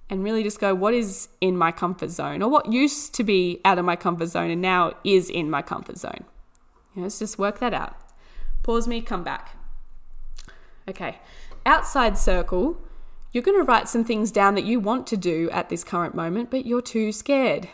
and 0.10 0.24
really 0.24 0.44
just 0.44 0.60
go, 0.60 0.76
what 0.76 0.94
is 0.94 1.30
in 1.42 1.58
my 1.58 1.72
comfort 1.72 2.10
zone? 2.10 2.42
Or 2.42 2.50
what 2.50 2.72
used 2.72 3.16
to 3.16 3.24
be 3.24 3.62
out 3.66 3.80
of 3.80 3.86
my 3.86 3.96
comfort 3.96 4.28
zone 4.28 4.52
and 4.52 4.62
now 4.62 4.94
is 5.04 5.30
in 5.30 5.50
my 5.50 5.62
comfort 5.62 5.98
zone? 5.98 6.26
You 6.94 7.02
know, 7.02 7.04
let's 7.04 7.20
just 7.20 7.40
work 7.40 7.60
that 7.60 7.74
out. 7.74 7.96
Pause 8.62 8.88
me, 8.88 9.02
come 9.02 9.24
back. 9.24 9.58
Okay, 10.88 11.20
outside 11.66 12.18
circle, 12.18 12.78
you're 13.32 13.44
going 13.44 13.58
to 13.58 13.64
write 13.64 13.88
some 13.88 14.04
things 14.04 14.32
down 14.32 14.56
that 14.56 14.66
you 14.66 14.80
want 14.80 15.08
to 15.08 15.18
do 15.18 15.50
at 15.52 15.70
this 15.70 15.84
current 15.84 16.14
moment, 16.14 16.52
but 16.52 16.66
you're 16.66 16.82
too 16.82 17.12
scared. 17.12 17.70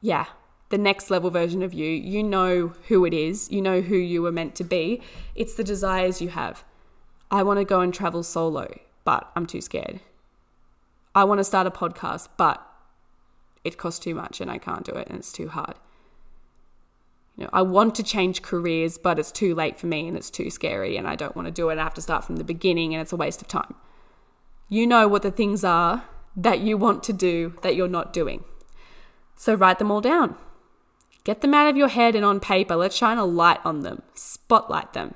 Yeah, 0.00 0.26
the 0.68 0.78
next 0.78 1.10
level 1.10 1.30
version 1.30 1.62
of 1.62 1.72
you. 1.74 1.86
You 1.86 2.22
know 2.22 2.74
who 2.88 3.04
it 3.04 3.14
is, 3.14 3.50
you 3.50 3.62
know 3.62 3.80
who 3.80 3.96
you 3.96 4.22
were 4.22 4.32
meant 4.32 4.54
to 4.56 4.64
be. 4.64 5.02
It's 5.34 5.54
the 5.54 5.64
desires 5.64 6.20
you 6.20 6.28
have. 6.28 6.62
I 7.30 7.42
want 7.42 7.58
to 7.58 7.64
go 7.64 7.80
and 7.80 7.92
travel 7.92 8.22
solo, 8.22 8.78
but 9.04 9.30
I'm 9.34 9.46
too 9.46 9.60
scared. 9.60 10.00
I 11.14 11.24
want 11.24 11.38
to 11.38 11.44
start 11.44 11.66
a 11.66 11.70
podcast, 11.70 12.28
but 12.36 12.64
it 13.64 13.76
costs 13.76 13.98
too 13.98 14.14
much 14.14 14.40
and 14.40 14.50
I 14.50 14.58
can't 14.58 14.84
do 14.84 14.92
it 14.92 15.08
and 15.08 15.18
it's 15.18 15.32
too 15.32 15.48
hard. 15.48 15.74
You 17.38 17.44
know, 17.44 17.50
I 17.52 17.62
want 17.62 17.94
to 17.94 18.02
change 18.02 18.42
careers, 18.42 18.98
but 18.98 19.16
it's 19.16 19.30
too 19.30 19.54
late 19.54 19.78
for 19.78 19.86
me 19.86 20.08
and 20.08 20.16
it's 20.16 20.28
too 20.28 20.50
scary 20.50 20.96
and 20.96 21.06
I 21.06 21.14
don't 21.14 21.36
want 21.36 21.46
to 21.46 21.52
do 21.52 21.68
it. 21.70 21.78
I 21.78 21.84
have 21.84 21.94
to 21.94 22.02
start 22.02 22.24
from 22.24 22.36
the 22.36 22.44
beginning 22.44 22.92
and 22.92 23.00
it's 23.00 23.12
a 23.12 23.16
waste 23.16 23.40
of 23.40 23.46
time. 23.46 23.76
You 24.68 24.88
know 24.88 25.06
what 25.06 25.22
the 25.22 25.30
things 25.30 25.62
are 25.62 26.04
that 26.36 26.58
you 26.60 26.76
want 26.76 27.04
to 27.04 27.12
do 27.12 27.54
that 27.62 27.76
you're 27.76 27.86
not 27.86 28.12
doing. 28.12 28.42
So 29.36 29.54
write 29.54 29.78
them 29.78 29.92
all 29.92 30.00
down. 30.00 30.34
Get 31.22 31.40
them 31.40 31.54
out 31.54 31.68
of 31.68 31.76
your 31.76 31.86
head 31.86 32.16
and 32.16 32.24
on 32.24 32.40
paper. 32.40 32.74
Let's 32.74 32.96
shine 32.96 33.18
a 33.18 33.24
light 33.24 33.60
on 33.64 33.80
them, 33.80 34.02
spotlight 34.14 34.92
them. 34.92 35.14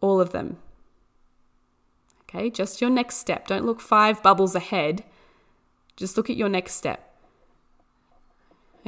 All 0.00 0.22
of 0.22 0.32
them. 0.32 0.56
Okay, 2.22 2.48
just 2.48 2.80
your 2.80 2.88
next 2.88 3.16
step. 3.16 3.46
Don't 3.46 3.66
look 3.66 3.82
five 3.82 4.22
bubbles 4.22 4.54
ahead. 4.54 5.04
Just 5.96 6.16
look 6.16 6.30
at 6.30 6.36
your 6.36 6.48
next 6.48 6.74
step. 6.74 7.07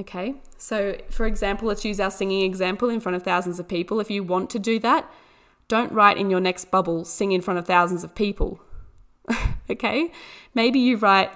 Okay, 0.01 0.37
so 0.57 0.97
for 1.11 1.27
example, 1.27 1.69
let's 1.69 1.85
use 1.85 2.01
our 2.01 2.11
singing 2.11 2.43
example 2.43 2.89
in 2.89 3.01
front 3.01 3.17
of 3.17 3.23
thousands 3.23 3.61
of 3.61 3.69
people. 3.69 4.01
If 4.01 4.11
you 4.11 4.25
want 4.25 4.49
to 4.51 4.59
do 4.59 4.79
that, 4.79 5.11
don't 5.69 5.93
write 5.93 6.17
in 6.17 6.31
your 6.31 6.41
next 6.41 6.71
bubble, 6.71 7.05
sing 7.05 7.33
in 7.33 7.43
front 7.43 7.59
of 7.59 7.67
thousands 7.67 8.03
of 8.03 8.15
people. 8.15 8.63
okay, 9.71 10.11
maybe 10.55 10.79
you 10.79 10.97
write, 10.97 11.31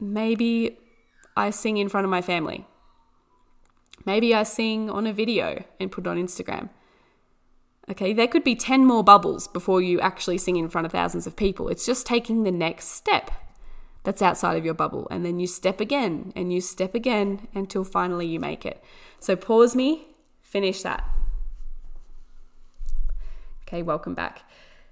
maybe 0.00 0.78
I 1.36 1.50
sing 1.50 1.76
in 1.76 1.90
front 1.90 2.06
of 2.06 2.10
my 2.10 2.22
family. 2.22 2.66
Maybe 4.06 4.34
I 4.34 4.44
sing 4.44 4.88
on 4.88 5.06
a 5.06 5.12
video 5.12 5.64
and 5.78 5.92
put 5.92 6.06
it 6.06 6.08
on 6.08 6.16
Instagram. 6.16 6.70
Okay, 7.90 8.14
there 8.14 8.26
could 8.26 8.44
be 8.44 8.54
10 8.54 8.86
more 8.86 9.04
bubbles 9.04 9.48
before 9.48 9.82
you 9.82 10.00
actually 10.00 10.38
sing 10.38 10.56
in 10.56 10.70
front 10.70 10.86
of 10.86 10.92
thousands 10.92 11.26
of 11.26 11.36
people. 11.36 11.68
It's 11.68 11.84
just 11.84 12.06
taking 12.06 12.44
the 12.44 12.52
next 12.52 12.86
step 12.86 13.30
that's 14.04 14.22
outside 14.22 14.56
of 14.56 14.64
your 14.64 14.74
bubble. 14.74 15.06
And 15.10 15.24
then 15.24 15.38
you 15.38 15.46
step 15.46 15.80
again 15.80 16.32
and 16.36 16.52
you 16.52 16.60
step 16.60 16.94
again 16.94 17.48
until 17.54 17.84
finally 17.84 18.26
you 18.26 18.40
make 18.40 18.64
it. 18.64 18.82
So 19.20 19.36
pause 19.36 19.74
me, 19.74 20.06
finish 20.40 20.82
that. 20.82 21.04
Okay, 23.66 23.82
welcome 23.82 24.14
back. 24.14 24.42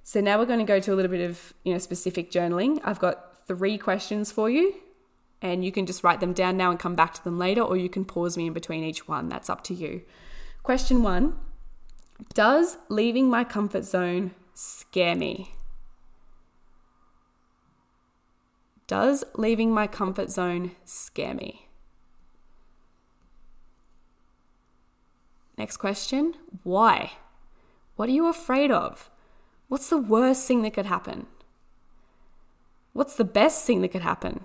So 0.03 0.21
now 0.21 0.39
we're 0.39 0.47
going 0.47 0.59
to 0.59 0.65
go 0.65 0.81
to 0.81 0.93
a 0.93 0.97
little 0.97 1.11
bit 1.11 1.29
of, 1.29 1.55
you 1.65 1.73
know, 1.73 1.79
specific 1.79 2.31
journaling. 2.31 2.81
I've 2.85 2.99
got 2.99 3.47
three 3.47 3.79
questions 3.79 4.31
for 4.31 4.51
you 4.51 4.75
and 5.43 5.65
you 5.65 5.73
can 5.73 5.87
just 5.87 6.05
write 6.05 6.21
them 6.21 6.33
down 6.33 6.57
now 6.57 6.71
and 6.71 6.79
come 6.79 6.95
back 6.95 7.15
to 7.15 7.25
them 7.25 7.39
later 7.39 7.63
or 7.63 7.77
you 7.77 7.89
can 7.89 8.05
pause 8.05 8.37
me 8.37 8.47
in 8.47 8.53
between 8.53 8.85
each 8.85 9.09
one. 9.09 9.29
That's 9.29 9.51
up 9.51 9.65
to 9.65 9.75
you. 9.75 10.03
Question 10.63 11.03
1, 11.03 11.37
does 12.35 12.79
leaving 12.89 13.31
my 13.31 13.45
comfort 13.45 13.85
zone 13.85 14.35
scare 14.55 15.15
me? 15.15 15.56
Does 18.87 19.25
leaving 19.35 19.73
my 19.73 19.87
comfort 19.87 20.31
zone 20.31 20.73
scare 20.85 21.35
me? 21.35 21.69
Next 25.59 25.79
question 25.79 26.35
Why? 26.63 27.13
What 27.97 28.09
are 28.09 28.13
you 28.13 28.27
afraid 28.27 28.71
of? 28.71 29.11
What's 29.69 29.89
the 29.89 29.99
worst 29.99 30.47
thing 30.47 30.63
that 30.63 30.75
could 30.75 30.87
happen? 30.87 31.27
What's 32.93 33.17
the 33.17 33.25
best 33.25 33.67
thing 33.67 33.81
that 33.83 33.89
could 33.89 34.03
happen? 34.03 34.45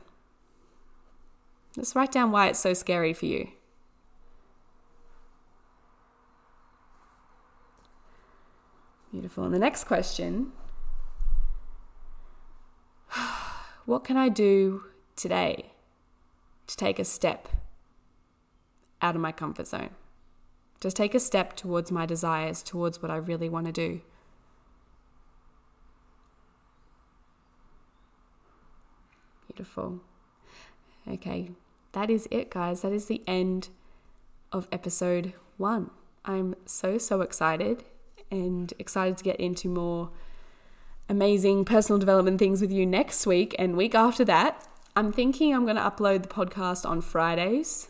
Let's 1.78 1.96
write 1.96 2.12
down 2.12 2.32
why 2.32 2.48
it's 2.48 2.60
so 2.60 2.74
scary 2.74 3.14
for 3.14 3.26
you. 3.26 3.50
Beautiful. 9.12 9.44
And 9.44 9.54
the 9.54 9.60
next 9.60 9.84
question 9.84 10.52
What 13.86 14.04
can 14.04 14.16
I 14.16 14.30
do 14.30 14.84
today 15.16 15.72
to 16.68 16.78
take 16.78 17.00
a 17.00 17.06
step 17.06 17.50
out 19.02 19.16
of 19.16 19.22
my 19.22 19.32
comfort 19.32 19.68
zone? 19.68 19.90
Just 20.80 20.96
take 20.96 21.16
a 21.16 21.20
step 21.20 21.56
towards 21.56 21.92
my 21.92 22.06
desires, 22.06 22.64
towards 22.64 23.02
what 23.02 23.12
I 23.12 23.18
really 23.18 23.50
want 23.50 23.68
to 23.68 23.72
do. 23.72 24.02
Beautiful. 29.48 30.00
Okay, 31.08 31.52
that 31.92 32.10
is 32.10 32.28
it, 32.32 32.50
guys. 32.50 32.82
That 32.82 32.94
is 32.94 33.08
the 33.08 33.22
end 33.28 33.70
of 34.52 34.68
episode 34.72 35.34
one. 35.58 35.90
I'm 36.24 36.56
so, 36.66 36.98
so 36.98 37.22
excited 37.22 37.84
and 38.30 38.74
excited 38.80 39.18
to 39.18 39.24
get 39.24 39.40
into 39.40 39.68
more 39.68 40.12
amazing 41.10 41.66
personal 41.66 42.00
development 42.00 42.40
things 42.40 42.62
with 42.62 42.72
you 42.72 42.86
next 42.86 43.26
week 43.26 43.56
and 43.60 43.76
week 43.76 43.96
after 43.96 44.26
that. 44.26 44.68
I'm 44.96 45.12
thinking 45.12 45.54
I'm 45.54 45.64
going 45.64 45.78
to 45.78 45.82
upload 45.82 46.24
the 46.24 46.28
podcast 46.28 46.88
on 46.88 47.02
Fridays. 47.02 47.90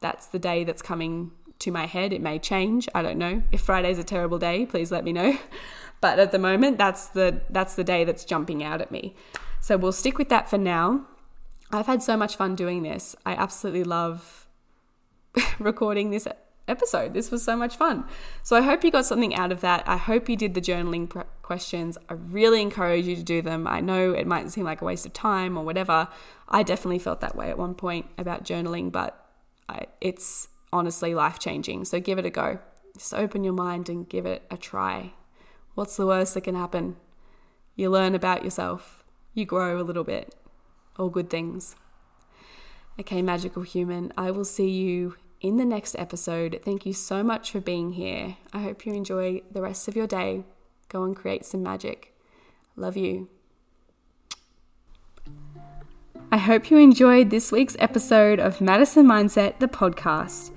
That's 0.00 0.26
the 0.26 0.38
day 0.38 0.64
that's 0.64 0.82
coming 0.82 1.32
to 1.58 1.70
my 1.70 1.86
head. 1.86 2.12
It 2.12 2.20
may 2.20 2.38
change. 2.38 2.88
I 2.94 3.02
don't 3.02 3.18
know. 3.18 3.42
If 3.52 3.62
Friday's 3.62 3.98
a 3.98 4.04
terrible 4.04 4.38
day, 4.38 4.66
please 4.66 4.90
let 4.92 5.04
me 5.04 5.12
know. 5.12 5.38
But 6.00 6.18
at 6.18 6.30
the 6.30 6.38
moment, 6.38 6.76
that's 6.76 7.06
the 7.08 7.40
that's 7.48 7.74
the 7.74 7.82
day 7.82 8.04
that's 8.04 8.24
jumping 8.24 8.62
out 8.62 8.82
at 8.82 8.90
me. 8.90 9.14
So 9.60 9.76
we'll 9.76 9.92
stick 9.92 10.18
with 10.18 10.28
that 10.28 10.48
for 10.48 10.58
now. 10.58 11.06
I've 11.72 11.86
had 11.86 12.02
so 12.02 12.16
much 12.16 12.36
fun 12.36 12.54
doing 12.54 12.82
this. 12.82 13.16
I 13.24 13.32
absolutely 13.32 13.82
love 13.82 14.46
recording 15.58 16.10
this 16.10 16.28
episode. 16.68 17.14
This 17.14 17.30
was 17.30 17.44
so 17.44 17.56
much 17.56 17.76
fun. 17.76 18.04
So 18.42 18.56
I 18.56 18.62
hope 18.62 18.82
you 18.82 18.90
got 18.90 19.06
something 19.06 19.34
out 19.34 19.52
of 19.52 19.60
that. 19.60 19.82
I 19.86 19.96
hope 19.96 20.28
you 20.28 20.36
did 20.36 20.54
the 20.54 20.60
journaling 20.60 21.24
questions. 21.42 21.96
I 22.08 22.14
really 22.14 22.60
encourage 22.60 23.06
you 23.06 23.16
to 23.16 23.22
do 23.22 23.42
them. 23.42 23.66
I 23.66 23.80
know 23.80 24.12
it 24.12 24.26
might 24.26 24.50
seem 24.50 24.64
like 24.64 24.82
a 24.82 24.84
waste 24.84 25.06
of 25.06 25.12
time 25.12 25.56
or 25.56 25.64
whatever. 25.64 26.08
I 26.48 26.62
definitely 26.62 26.98
felt 26.98 27.20
that 27.20 27.36
way 27.36 27.50
at 27.50 27.58
one 27.58 27.74
point 27.74 28.06
about 28.18 28.44
journaling, 28.44 28.90
but 28.90 29.26
it's 30.00 30.48
honestly 30.72 31.14
life 31.14 31.38
changing. 31.38 31.84
So 31.84 32.00
give 32.00 32.18
it 32.18 32.26
a 32.26 32.30
go. 32.30 32.58
Just 32.96 33.14
open 33.14 33.44
your 33.44 33.52
mind 33.52 33.88
and 33.88 34.08
give 34.08 34.26
it 34.26 34.42
a 34.50 34.56
try. 34.56 35.12
What's 35.74 35.96
the 35.96 36.06
worst 36.06 36.34
that 36.34 36.42
can 36.42 36.54
happen? 36.54 36.96
You 37.74 37.90
learn 37.90 38.14
about 38.14 38.42
yourself, 38.42 39.04
you 39.34 39.44
grow 39.44 39.78
a 39.78 39.84
little 39.84 40.04
bit. 40.04 40.34
All 40.98 41.10
good 41.10 41.28
things. 41.28 41.76
Okay, 42.98 43.20
magical 43.20 43.62
human, 43.62 44.12
I 44.16 44.30
will 44.30 44.46
see 44.46 44.70
you 44.70 45.16
in 45.40 45.56
the 45.56 45.64
next 45.64 45.96
episode. 45.98 46.60
Thank 46.64 46.86
you 46.86 46.92
so 46.92 47.22
much 47.22 47.50
for 47.50 47.60
being 47.60 47.92
here. 47.92 48.36
I 48.52 48.60
hope 48.60 48.86
you 48.86 48.92
enjoy 48.92 49.42
the 49.50 49.62
rest 49.62 49.88
of 49.88 49.96
your 49.96 50.06
day. 50.06 50.44
Go 50.88 51.04
and 51.04 51.16
create 51.16 51.44
some 51.44 51.62
magic. 51.62 52.14
Love 52.76 52.96
you. 52.96 53.28
I 56.32 56.38
hope 56.38 56.70
you 56.70 56.78
enjoyed 56.78 57.30
this 57.30 57.52
week's 57.52 57.76
episode 57.78 58.40
of 58.40 58.60
Madison 58.60 59.06
Mindset, 59.06 59.58
the 59.58 59.68
podcast. 59.68 60.50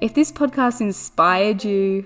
If 0.00 0.14
this 0.14 0.30
podcast 0.30 0.80
inspired 0.80 1.64
you 1.64 2.04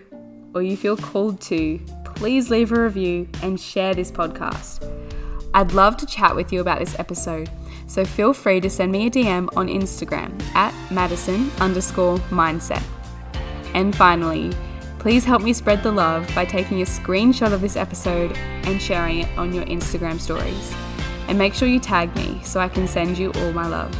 or 0.54 0.62
you 0.62 0.76
feel 0.76 0.96
called 0.96 1.40
to, 1.42 1.80
please 2.04 2.50
leave 2.50 2.72
a 2.72 2.80
review 2.80 3.28
and 3.42 3.60
share 3.60 3.94
this 3.94 4.10
podcast. 4.10 4.84
I'd 5.54 5.72
love 5.72 5.96
to 5.98 6.06
chat 6.06 6.36
with 6.36 6.52
you 6.52 6.60
about 6.60 6.78
this 6.78 6.98
episode, 6.98 7.50
so 7.88 8.04
feel 8.04 8.32
free 8.32 8.60
to 8.60 8.70
send 8.70 8.92
me 8.92 9.06
a 9.06 9.10
DM 9.10 9.48
on 9.56 9.66
Instagram 9.66 10.40
at 10.54 10.72
Madison 10.92 11.50
underscore 11.58 12.18
mindset. 12.28 12.82
And 13.74 13.96
finally, 13.96 14.52
please 14.98 15.24
help 15.24 15.42
me 15.42 15.52
spread 15.52 15.82
the 15.82 15.90
love 15.90 16.30
by 16.34 16.44
taking 16.44 16.82
a 16.82 16.84
screenshot 16.84 17.52
of 17.52 17.60
this 17.60 17.76
episode 17.76 18.36
and 18.36 18.80
sharing 18.80 19.20
it 19.20 19.38
on 19.38 19.52
your 19.52 19.64
Instagram 19.64 20.20
stories. 20.20 20.74
And 21.28 21.38
make 21.38 21.54
sure 21.54 21.66
you 21.66 21.80
tag 21.80 22.14
me 22.14 22.40
so 22.44 22.60
I 22.60 22.68
can 22.68 22.86
send 22.86 23.18
you 23.18 23.32
all 23.32 23.52
my 23.52 23.66
love. 23.66 23.96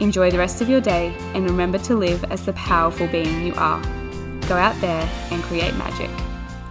Enjoy 0.00 0.30
the 0.30 0.38
rest 0.38 0.60
of 0.60 0.68
your 0.68 0.80
day 0.80 1.14
and 1.34 1.48
remember 1.48 1.78
to 1.78 1.94
live 1.94 2.24
as 2.30 2.44
the 2.46 2.52
powerful 2.52 3.06
being 3.08 3.46
you 3.46 3.54
are. 3.56 3.82
Go 4.48 4.56
out 4.56 4.80
there 4.80 5.08
and 5.30 5.42
create 5.42 5.74
magic. 5.76 6.10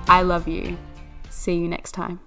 I 0.07 0.21
love 0.21 0.47
you. 0.47 0.77
See 1.29 1.55
you 1.55 1.67
next 1.67 1.91
time. 1.91 2.26